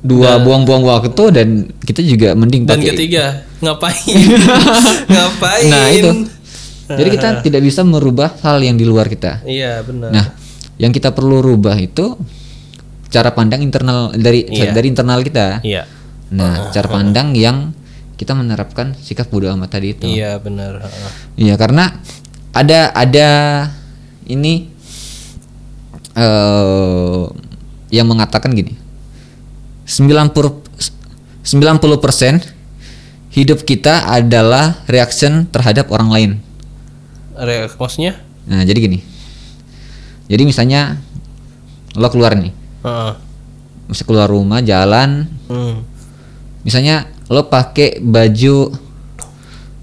[0.03, 1.47] dua buang-buang waktu dan
[1.79, 4.19] kita juga mending Dan pakai ketiga, ngapain?
[5.15, 5.67] ngapain?
[5.71, 6.11] Nah itu.
[6.89, 9.45] Jadi kita tidak bisa merubah hal yang di luar kita.
[9.45, 10.09] Iya, benar.
[10.09, 10.25] Nah,
[10.81, 12.17] yang kita perlu rubah itu
[13.09, 14.73] cara pandang internal dari Iya.
[14.73, 15.61] dari internal kita.
[15.61, 15.85] Iya.
[16.33, 17.73] Nah, cara pandang yang
[18.19, 20.03] kita menerapkan sikap bodoh amat tadi itu.
[20.03, 20.83] Iya benar.
[21.39, 22.03] Iya karena
[22.51, 23.29] ada ada
[24.27, 24.67] ini
[26.19, 27.23] eh
[27.89, 28.75] yang mengatakan gini.
[29.87, 30.35] 90
[31.47, 36.31] 90% hidup kita adalah reaction terhadap orang lain.
[37.39, 38.19] Re- maksudnya?
[38.45, 38.99] Nah, jadi gini.
[40.27, 40.99] Jadi misalnya
[41.95, 43.11] lo keluar nih, Heeh.
[43.87, 45.81] mesti keluar rumah jalan, Hmm.
[46.61, 48.69] misalnya lo pakai baju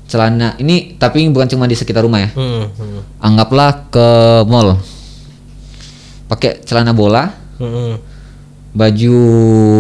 [0.07, 2.31] celana ini tapi bukan cuma di sekitar rumah ya.
[2.31, 2.71] Hmm.
[2.71, 3.01] Hmm.
[3.19, 4.07] Anggaplah ke
[4.47, 4.79] mall.
[6.27, 7.99] Pakai celana bola, Hmm.
[8.71, 9.17] baju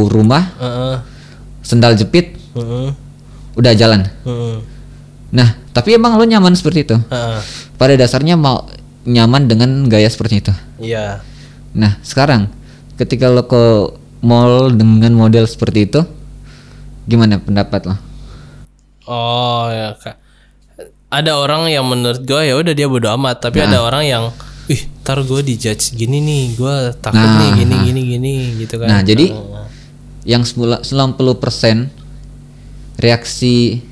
[0.08, 0.96] rumah, Heeh.
[1.62, 2.90] sendal jepit, Hmm.
[3.54, 4.02] udah jalan.
[4.26, 4.62] Hmm.
[5.36, 6.96] Nah, tapi emang lo nyaman seperti itu?
[6.96, 7.40] Heeh.
[7.76, 8.64] Pada dasarnya mau
[9.04, 10.52] nyaman dengan gaya seperti itu.
[10.80, 11.20] Iya.
[11.76, 12.48] Nah, sekarang
[12.96, 13.92] ketika lo ke
[14.24, 16.00] mall dengan model seperti itu,
[17.04, 17.96] gimana pendapat lo?
[19.06, 20.16] Oh ya kak.
[21.12, 24.24] Ada orang yang menurut gue ya udah dia bodo amat, tapi ada orang yang,
[24.66, 27.82] ih, tar gue dijudge gini nih, gue takut Nah, nih gini nah.
[27.86, 28.32] gini gini
[28.66, 28.88] gitu kan.
[28.90, 29.66] Nah, jadi Heeh.
[30.26, 33.86] yang semula 90% reaksi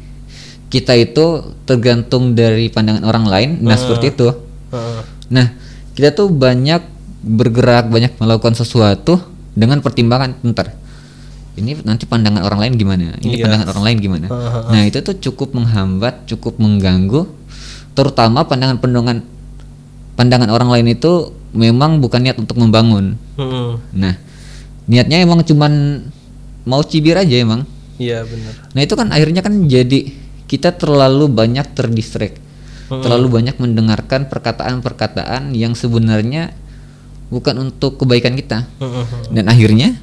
[0.74, 3.50] kita itu tergantung dari pandangan orang lain.
[3.62, 4.34] Nah, seperti itu.
[4.74, 5.00] Heeh.
[5.30, 5.54] Nah,
[5.94, 6.82] kita tuh banyak
[7.22, 9.22] bergerak, banyak melakukan sesuatu
[9.54, 10.74] dengan pertimbangan bentar.
[11.54, 13.14] Ini nanti pandangan orang lain gimana?
[13.22, 13.44] Ini Iya.
[13.46, 14.26] pandangan orang lain gimana?
[14.74, 17.30] Nah, itu tuh cukup menghambat, cukup mengganggu
[17.94, 19.22] terutama pandangan-pandangan
[20.18, 23.14] pandangan orang lain itu memang bukan niat untuk membangun.
[23.38, 23.78] Hmm.
[23.94, 24.18] Nah,
[24.90, 26.02] niatnya emang cuman
[26.66, 27.62] mau cibir aja emang.
[27.94, 28.54] Iya benar.
[28.74, 30.10] Nah, itu kan akhirnya kan jadi
[30.54, 32.38] kita terlalu banyak terdistract.
[32.86, 36.54] Terlalu banyak mendengarkan perkataan-perkataan yang sebenarnya
[37.26, 38.70] bukan untuk kebaikan kita.
[39.34, 39.98] Dan akhirnya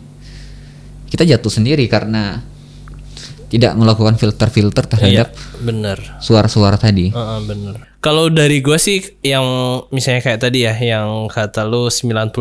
[1.08, 2.44] kita jatuh sendiri karena
[3.52, 5.28] tidak melakukan filter-filter Iya terhadap
[5.60, 6.00] benar.
[6.24, 7.12] suara-suara tadi.
[7.12, 7.76] Heeh, bener.
[8.00, 9.44] Kalau dari gue sih yang
[9.92, 12.32] misalnya kayak tadi ya yang kata lu 90%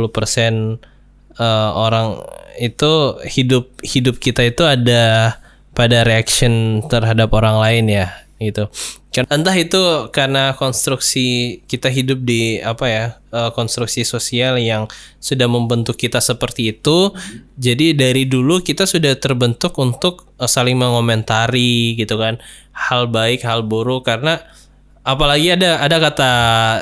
[1.34, 2.22] eh, orang
[2.62, 5.34] itu hidup hidup kita itu ada
[5.74, 8.06] pada reaction terhadap orang lain ya
[8.40, 8.72] gitu.
[9.12, 14.88] Kan entah itu karena konstruksi kita hidup di apa ya eh, konstruksi sosial yang
[15.20, 17.12] sudah membentuk kita seperti itu.
[17.60, 22.40] Jadi dari dulu kita sudah terbentuk untuk eh, saling mengomentari gitu kan
[22.72, 24.40] hal baik hal buruk karena
[25.04, 26.32] apalagi ada ada kata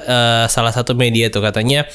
[0.07, 1.91] eh, salah satu media tuh katanya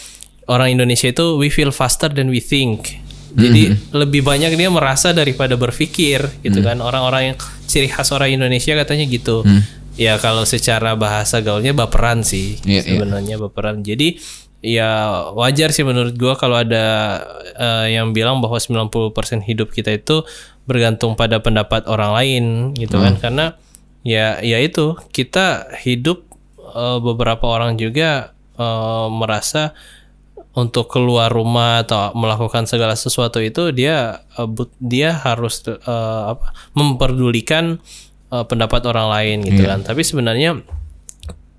[0.51, 2.99] orang Indonesia itu we feel faster than we think.
[3.33, 6.77] Jadi lebih banyak dia merasa daripada berpikir gitu kan.
[6.79, 9.41] Orang-orang yang ciri khas orang Indonesia katanya gitu.
[9.93, 12.97] Ya kalau secara bahasa gaulnya baperan sih Iya, iya.
[12.97, 13.81] sebenarnya baperan.
[13.85, 14.17] Jadi
[14.63, 14.89] ya
[15.35, 17.19] wajar sih menurut gua kalau ada
[17.57, 18.89] eh, yang bilang bahwa 90%
[19.43, 20.23] hidup kita itu
[20.63, 22.43] bergantung pada pendapat orang lain
[22.77, 23.17] gitu kan.
[23.21, 23.45] Karena
[24.05, 26.25] ya ya itu kita hidup
[26.73, 29.73] eh, beberapa orang juga eh, merasa
[30.53, 35.77] untuk keluar rumah atau melakukan segala sesuatu itu dia eh, dia harus eh,
[36.29, 37.81] apa memperdulikan
[38.29, 39.81] eh, pendapat orang lain gitu kan.
[39.81, 40.61] Tapi sebenarnya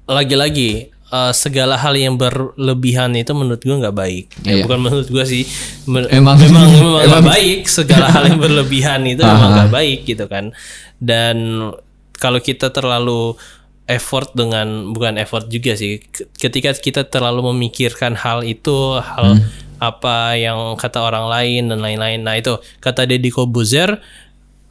[0.06, 4.24] lagi-lagi eh, segala hal yang berlebihan itu menurut gua nggak baik.
[4.42, 4.62] Ya, Iya.
[4.64, 5.42] bukan menurut gua sih.
[5.86, 7.58] Men- Emang- memang memang nggak baik.
[7.66, 10.52] Segala hal yang berlebihan itu memang nggak baik gitu kan.
[11.00, 11.66] Dan
[12.14, 13.34] kalau kita terlalu
[13.84, 16.00] effort dengan bukan effort juga sih.
[16.40, 19.40] Ketika kita terlalu memikirkan hal itu hal
[19.82, 22.24] apa yang kata orang lain dan lain-lain.
[22.24, 24.00] Nah itu kata Deddy Kobuzer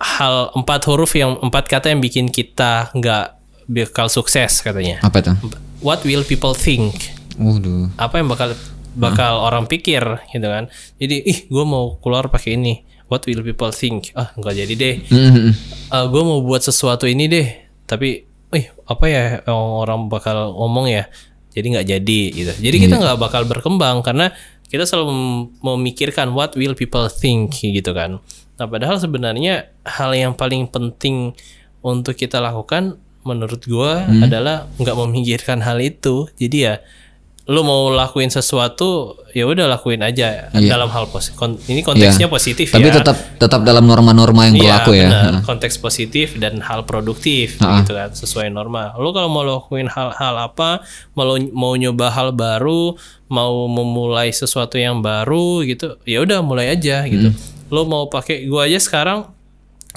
[0.01, 3.37] hal empat huruf yang empat kata yang bikin kita nggak
[3.69, 4.99] bakal sukses katanya.
[5.05, 5.35] Apa tuh?
[5.83, 6.95] what will people think?
[7.33, 7.89] Waduh.
[7.97, 8.53] apa yang bakal
[8.93, 10.69] bakal orang pikir gitu kan.
[11.01, 12.85] Jadi ih gue mau keluar pakai ini.
[13.09, 14.13] What will people think?
[14.17, 14.95] Ah nggak jadi deh.
[15.11, 15.49] Mm-mm.
[15.91, 17.47] gue mau buat sesuatu ini deh.
[17.85, 21.09] Tapi ih apa ya orang bakal ngomong ya?
[21.53, 22.53] Jadi nggak jadi gitu.
[22.57, 24.33] Jadi kita nggak bakal berkembang karena
[24.73, 28.17] kita selalu mem- memikirkan what will people think gitu kan.
[28.57, 31.37] Nah padahal sebenarnya hal yang paling penting
[31.85, 36.25] untuk kita lakukan menurut gua adalah nggak memikirkan hal itu.
[36.41, 36.81] Jadi ya
[37.43, 41.35] lu mau lakuin sesuatu ya udah lakuin aja dalam hal positif
[41.67, 42.79] ini konteksnya positif Iya.
[42.79, 45.07] Tapi ya tetap tetap dalam norma-norma yang Iya, berlaku ya.
[45.11, 45.33] benar.
[45.43, 48.95] Konteks positif dan hal produktif gitu kan sesuai norma.
[48.95, 52.95] Lu kalau mau lakuin hal-hal apa, mau mau nyoba hal baru,
[53.27, 57.35] mau memulai sesuatu yang baru gitu, ya udah mulai aja gitu.
[57.67, 59.27] Lu mau pakai gua aja sekarang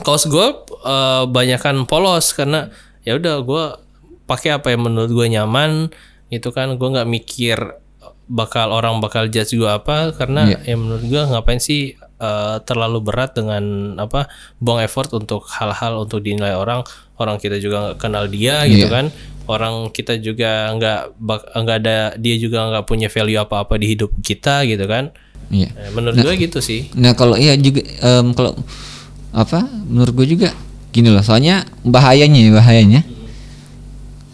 [0.03, 2.75] kaos gua eh, banyakan polos karena
[3.07, 3.79] ya udah gua
[4.27, 5.95] pakai apa yang menurut gua nyaman
[6.29, 7.59] itu kan gua nggak mikir
[8.27, 13.39] bakal orang bakal judge gua apa karena ya menurut gua ngapain sih eh, terlalu berat
[13.39, 13.63] dengan
[13.97, 14.27] apa
[14.59, 16.83] buang effort untuk hal-hal untuk dinilai orang.
[17.17, 18.93] Orang kita juga nggak kenal dia gitu Iya.
[18.93, 19.07] kan.
[19.47, 21.01] Orang kita juga nggak
[21.55, 25.15] nggak ada dia juga nggak punya value apa-apa di hidup kita gitu kan.
[25.49, 25.71] Iya.
[25.71, 26.91] Eh, menurut gue gitu sih.
[26.99, 28.59] Nah kalau iya juga em, kalau
[29.31, 30.51] apa menurut gue juga
[30.91, 31.23] gini loh.
[31.23, 33.01] Soalnya bahayanya ya, bahayanya.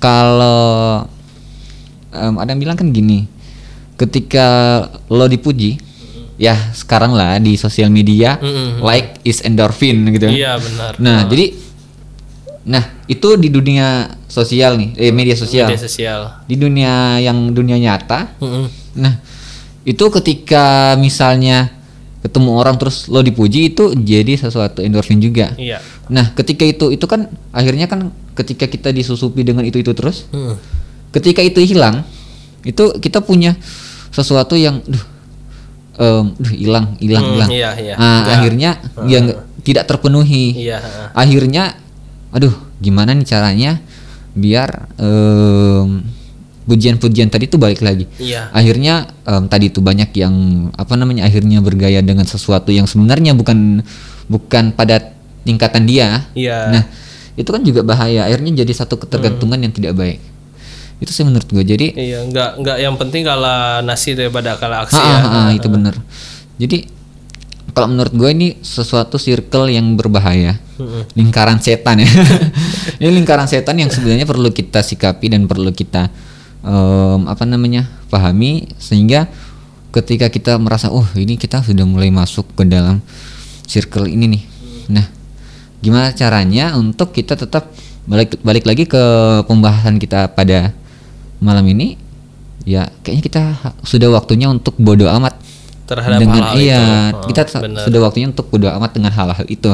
[0.03, 1.07] Kalau
[2.13, 3.27] em, ada yang bilang kan gini
[3.97, 4.47] ketika
[5.09, 5.79] lo dipuji
[6.37, 8.83] ya sekarang lah di sosial media Mm-mm.
[8.83, 11.55] like is endorphin gitu iya benar nah jadi
[12.63, 17.77] nah itu di dunia sosial nih eh, media sosial media sosial di dunia yang dunia
[17.77, 18.67] nyata Mm-mm.
[18.93, 19.25] Nah,
[19.89, 21.73] itu ketika misalnya
[22.21, 25.57] ketemu orang terus lo dipuji itu jadi sesuatu endorfin juga.
[25.57, 25.81] iya
[26.13, 30.55] Nah, ketika itu itu kan akhirnya kan ketika kita disusupi dengan itu itu terus, Mm.
[31.13, 32.03] Ketika itu hilang,
[32.65, 33.55] itu kita punya
[34.09, 35.05] sesuatu yang duh
[35.97, 37.51] em, duh hilang, hilang, Hmm, hilang.
[37.53, 37.95] iya, iya.
[37.97, 38.71] Nah, akhirnya
[39.07, 39.25] yang
[39.63, 40.57] tidak terpenuhi.
[40.57, 40.81] iya.
[41.13, 41.77] Akhirnya
[42.33, 43.79] aduh, gimana nih caranya
[44.33, 46.01] biar em,
[46.65, 48.09] pujian-pujian tadi itu balik lagi.
[48.17, 48.49] Iya.
[48.51, 50.35] Akhirnya em, tadi itu banyak yang
[50.73, 53.85] apa namanya akhirnya bergaya dengan sesuatu yang sebenarnya bukan
[54.33, 55.13] bukan pada
[55.45, 56.25] tingkatan dia.
[56.33, 56.59] Iya.
[56.73, 56.83] Nah
[57.37, 58.25] itu kan juga bahaya.
[58.29, 60.19] Akhirnya jadi satu ketergantungan yang tidak baik
[61.03, 64.97] itu sih menurut gue jadi iya nggak nggak yang penting kalah nasi daripada kalah aksi
[64.97, 65.19] ah, ya.
[65.19, 65.99] ah, ah, itu benar
[66.63, 66.87] jadi
[67.73, 70.61] kalau menurut gue ini sesuatu circle yang berbahaya.
[71.17, 72.11] Lingkaran setan ya.
[73.01, 76.13] Ini lingkaran setan yang sebenarnya perlu kita sikapi dan perlu kita
[76.61, 79.25] em, apa namanya pahami sehingga
[79.89, 83.01] ketika kita merasa oh ini kita sudah mulai masuk ke dalam
[83.65, 84.43] circle ini nih.
[84.93, 85.07] Nah
[85.81, 87.73] gimana caranya untuk kita tetap
[88.05, 89.03] balik balik lagi ke
[89.49, 90.77] pembahasan kita pada
[91.43, 91.99] malam ini
[92.63, 93.43] ya kayaknya kita
[93.83, 95.35] sudah waktunya untuk bodoh amat.
[95.83, 97.19] Terhadap dengan hal-hal iya itu.
[97.19, 97.83] Oh, kita benar.
[97.85, 99.69] sudah waktunya untuk bodo amat dengan hal-hal itu.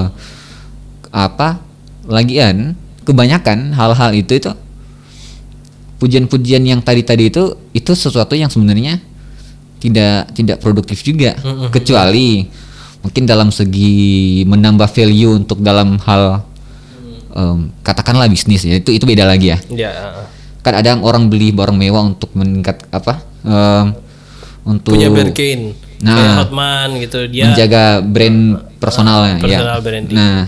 [1.12, 1.61] Apa
[2.09, 4.50] lagian kebanyakan hal-hal itu itu
[6.00, 8.98] pujian-pujian yang tadi-tadi itu itu sesuatu yang sebenarnya
[9.78, 11.37] tidak tidak produktif juga.
[11.70, 12.48] Kecuali
[13.04, 16.42] mungkin dalam segi menambah value untuk dalam hal
[17.31, 19.59] em, katakanlah bisnis ya itu itu beda lagi ya.
[19.70, 20.38] Iya, heeh.
[20.60, 23.86] Kan ada orang beli barang mewah untuk meningkat apa em,
[24.66, 26.14] untuk punya Birkin Nah.
[26.14, 29.58] kayak Hotman gitu dia menjaga brand personalnya ya.
[29.58, 30.14] personal branding.
[30.14, 30.46] Nah,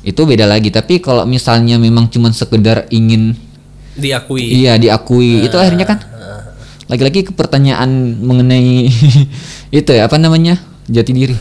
[0.00, 0.72] itu beda lagi.
[0.72, 3.36] Tapi kalau misalnya memang cuma sekedar ingin
[3.92, 6.00] diakui iya diakui, itu akhirnya kan
[6.88, 8.88] lagi-lagi ke pertanyaan mengenai
[9.84, 10.56] itu ya apa namanya
[10.88, 11.36] jati diri.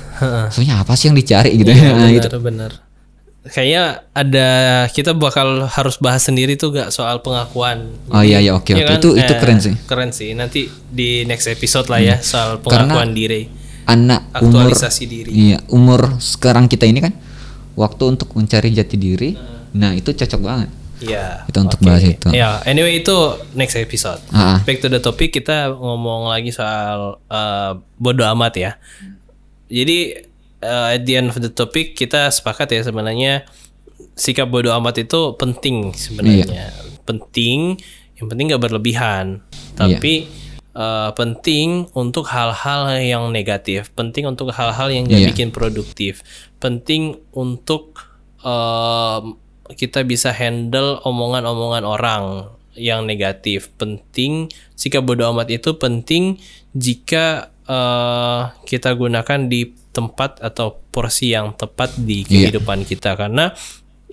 [0.51, 1.91] Sebenarnya apa sih yang dicari gitu Iya, ya?
[1.95, 2.27] Nah, itu.
[2.27, 2.71] benar benar
[3.41, 4.49] kayaknya ada
[4.87, 8.89] kita bakal harus bahas sendiri tuh gak soal pengakuan Oh iya iya oke Iya oke
[8.89, 8.99] kan?
[8.99, 9.73] itu itu Eh, keren sih.
[9.73, 9.85] Hmm.
[9.85, 13.47] keren sih nanti di next episode lah ya soal pengakuan diri
[13.85, 17.13] Anak umur aktualisasi diri iya umur sekarang kita ini kan
[17.73, 19.39] waktu untuk mencari jati diri.
[19.71, 20.67] Nah itu cocok banget.
[20.99, 21.47] Iya.
[21.47, 21.87] Kita untuk oke.
[21.87, 22.27] bahas itu.
[22.29, 23.15] Ya, anyway itu
[23.55, 24.19] next episode.
[24.29, 24.59] Ah.
[24.61, 28.71] Back to the topic kita ngomong lagi soal eh, bodo amat ya.
[29.65, 30.27] Jadi
[30.59, 33.47] eh, at the end of the topic kita sepakat ya sebenarnya
[34.15, 36.71] sikap bodo amat itu penting sebenarnya.
[37.03, 37.79] Penting,
[38.19, 39.39] yang penting nggak berlebihan.
[39.73, 40.27] Tapi
[40.69, 45.29] eh, penting untuk hal-hal yang negatif, penting untuk hal-hal yang nggak Iya.
[45.33, 46.21] bikin produktif,
[46.59, 48.05] penting untuk
[48.39, 49.35] em,
[49.69, 52.23] kita bisa handle omongan-omongan orang
[52.75, 53.67] yang negatif.
[53.75, 56.39] Penting sikap bodo amat itu penting
[56.71, 59.67] jika eh, kita gunakan di
[59.99, 62.47] tempat atau porsi yang tepat di Iya.
[62.47, 63.51] kehidupan kita karena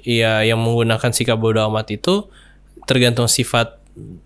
[0.03, 2.27] ya yang menggunakan sikap bodo amat itu
[2.85, 3.79] tergantung sifat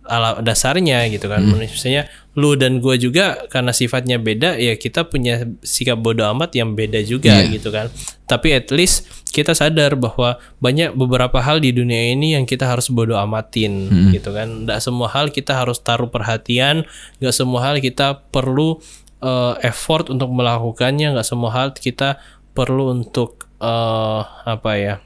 [0.03, 1.47] ala dasarnya gitu kan.
[1.47, 6.75] Misalnya lu dan gua juga karena sifatnya beda ya kita punya sikap bodo amat yang
[6.75, 7.55] beda juga Iya.
[7.55, 7.87] gitu kan.
[8.27, 12.91] Tapi at least kita sadar bahwa banyak beberapa hal di dunia ini yang kita harus
[12.91, 14.67] bodo amatin gitu kan.
[14.67, 16.83] Nggak semua hal kita harus taruh perhatian,
[17.23, 18.83] nggak semua hal kita perlu
[19.21, 22.17] eh, effort untuk melakukannya, nggak semua hal kita
[22.51, 24.97] perlu untuk eh, apa ya?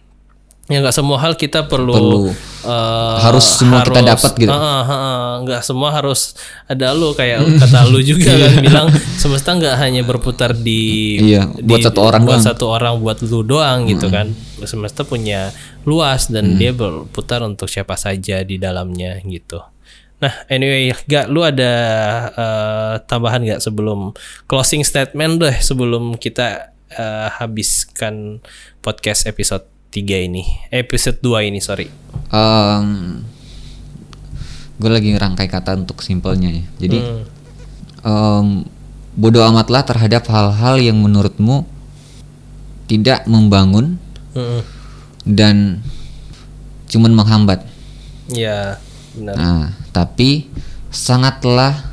[0.65, 2.33] Ya nggak semua hal kita perlu, Perlu.
[2.65, 4.49] eh, Harus semua kita dapat gitu.
[4.49, 5.21] Heeh, heeh.
[5.45, 6.33] nggak semua harus
[6.65, 11.85] ada lu kayak kata lu juga kan bilang semesta nggak hanya berputar di Iya, buat
[11.85, 12.49] satu orang buat doang.
[12.49, 14.33] satu orang buat lu doang gitu kan
[14.65, 15.53] semesta punya
[15.85, 19.61] luas dan dia berputar untuk siapa saja di dalamnya gitu
[20.25, 21.73] nah anyway gak lu ada
[22.33, 24.17] eh, tambahan nggak sebelum
[24.49, 28.41] closing statement deh sebelum kita eh, habiskan
[28.81, 31.93] podcast episode 3 ini episode 2 ini sorry
[34.75, 36.65] gue lagi ngerangkai kata untuk simpelnya ya.
[36.83, 37.25] Jadi Hmm.
[38.05, 38.47] em,
[39.15, 41.63] bodoh amatlah terhadap hal-hal yang menurutmu
[42.85, 43.97] tidak membangun
[44.35, 44.61] Mm-mm.
[45.25, 45.81] dan
[46.91, 47.65] cuman menghambat.
[48.29, 48.83] Ya,
[49.15, 49.35] benar.
[49.35, 50.51] Nah, tapi
[50.91, 51.91] sangatlah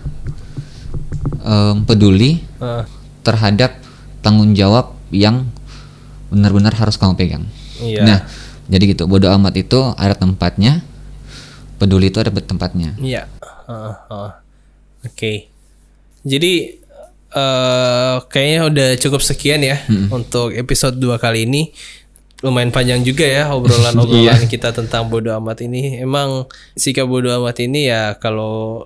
[1.42, 2.86] em, peduli Ah,
[3.26, 3.82] terhadap
[4.22, 5.50] tanggung jawab yang
[6.30, 7.46] benar-benar harus kamu pegang.
[7.82, 8.02] Iya.
[8.06, 8.20] Nah,
[8.70, 9.10] jadi gitu.
[9.10, 10.86] Bodoh amat itu ada tempatnya.
[11.82, 12.94] Peduli itu ada tempatnya.
[13.02, 13.26] Iya.
[13.66, 14.32] Heeh, heeh.
[15.10, 15.34] Oke.
[16.22, 16.54] Jadi
[17.32, 21.74] eh kayaknya udah cukup sekian ya untuk episode 2 kali ini.
[22.42, 26.02] Lumayan panjang juga ya obrolan-obrolan kita tentang bodoh amat ini.
[26.02, 28.86] Emang sikap bodoh amat ini ya kalau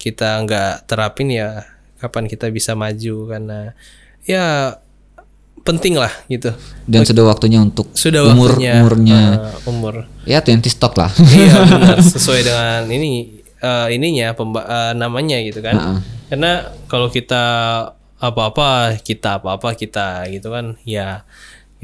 [0.00, 1.64] kita nggak terapin ya
[2.00, 3.72] kapan kita bisa maju karena
[4.24, 4.76] ya
[5.64, 6.52] penting lah gitu.
[6.84, 9.20] Dan sudah waktunya untuk Sudah umur waktunya umurnya
[9.52, 9.94] eh, umur
[10.28, 11.08] ya 20 stock lah.
[11.32, 15.98] iya benar sesuai dengan ini eh, ininya pemba- eh, namanya gitu kan Heeh.
[16.28, 16.52] karena
[16.84, 17.44] kalau kita
[18.20, 21.24] apa-apa kita apa-apa kita gitu kan ya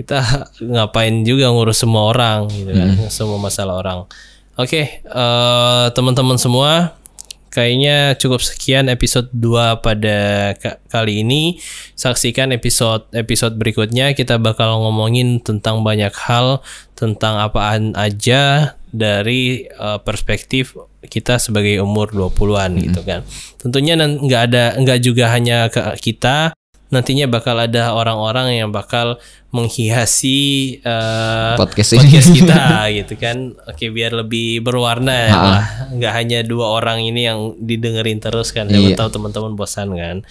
[0.00, 2.88] kita ngapain juga ngurus semua orang gitu kan.
[3.12, 4.08] Semua masalah orang.
[4.56, 6.96] Oke eh, teman-teman semua
[7.50, 10.18] kayaknya cukup sekian episode 2 pada
[10.56, 11.58] ka- kali ini.
[11.98, 14.14] Saksikan episode episode berikutnya.
[14.16, 16.62] Kita bakal ngomongin tentang banyak hal
[16.94, 23.24] tentang apaan aja dari eh, perspektif kita sebagai umur 20-an gitu kan.
[23.56, 26.52] Tentunya nggak ada nggak juga hanya ke kita
[26.90, 32.02] nantinya bakal ada orang-orang yang bakal menghiasi eh, Podcast ini.
[32.02, 32.62] podcast kita
[33.02, 33.54] gitu kan.
[33.66, 35.64] Oke biar lebih berwarna ya lah.
[35.94, 38.70] Nggak hanya dua orang ini yang didengerin terus kan.
[38.70, 38.98] Iya.
[38.98, 40.22] tahu teman-teman bosan kan.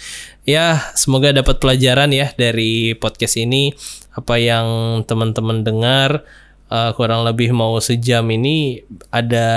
[0.43, 3.71] Ya semoga dapat pelajaran ya dari podcast ini.
[4.15, 6.27] Apa yang teman-teman dengar
[6.69, 9.47] eh, kurang lebih mau sejam ini ada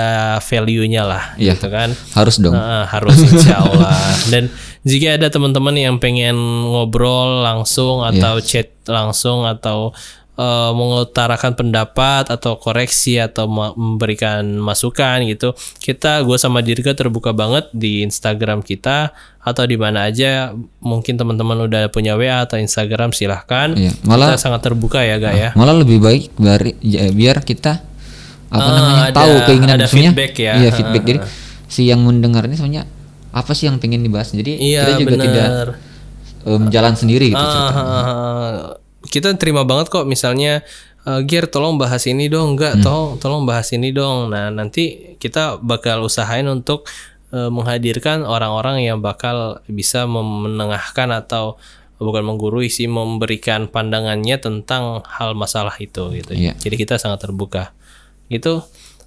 [0.41, 1.53] value-nya lah Iya.
[1.55, 1.93] gitu kan.
[2.13, 2.57] Harus dong.
[2.57, 3.93] Nah, harus insya Allah.
[4.33, 4.49] Dan
[4.83, 6.35] jika ada teman-teman yang pengen
[6.67, 9.95] ngobrol langsung atau chat langsung atau
[10.33, 17.31] eh, mengutarakan pendapat atau koreksi atau ma- memberikan masukan gitu, kita gue sama Dirga terbuka
[17.31, 20.51] banget di Instagram kita atau di mana aja.
[20.79, 23.73] Mungkin teman-teman udah punya WA atau Instagram silahkan.
[23.73, 25.49] Iya, malah- kita sangat terbuka ya, gak ya?
[25.53, 27.83] Malah lebih baik biar, ya, biar kita
[28.49, 30.11] apa Ah, namanya ada- tahu keinginan ada maksudnya.
[30.11, 30.53] feedback ya.
[30.55, 31.03] Iya, feedback.
[31.03, 31.19] Jadi
[31.65, 32.85] si yang mendengar ini sebenarnya
[33.29, 34.29] apa sih yang pengen dibahas.
[34.29, 35.67] Jadi Iya kita juga tidak benar.
[36.43, 37.37] em, jalan sendiri gitu.
[37.39, 38.57] Ah, ah, ah.
[39.07, 40.63] Kita terima banget kok misalnya
[41.03, 42.55] eh, Gear tolong bahas ini dong.
[42.55, 42.83] Enggak Hmm.
[42.83, 44.31] tolong tolong bahas ini dong.
[44.31, 46.87] Nah nanti kita bakal usahain untuk
[47.33, 51.57] eh, menghadirkan orang-orang yang bakal bisa menengahkan atau
[51.97, 56.35] bukan menggurui sih memberikan pandangannya tentang hal masalah itu gitu.
[56.35, 56.53] Iya.
[56.59, 57.71] jadi kita sangat terbuka.
[58.27, 58.59] Gitu.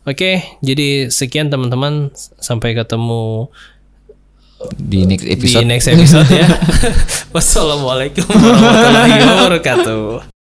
[0.07, 2.11] Oke jadi sekian teman-teman.
[2.17, 3.51] Sampai ketemu
[4.77, 6.49] Di next di episode next episode ya.
[7.37, 10.36] Wassalamualaikum warahmatullahi wabarakatuh.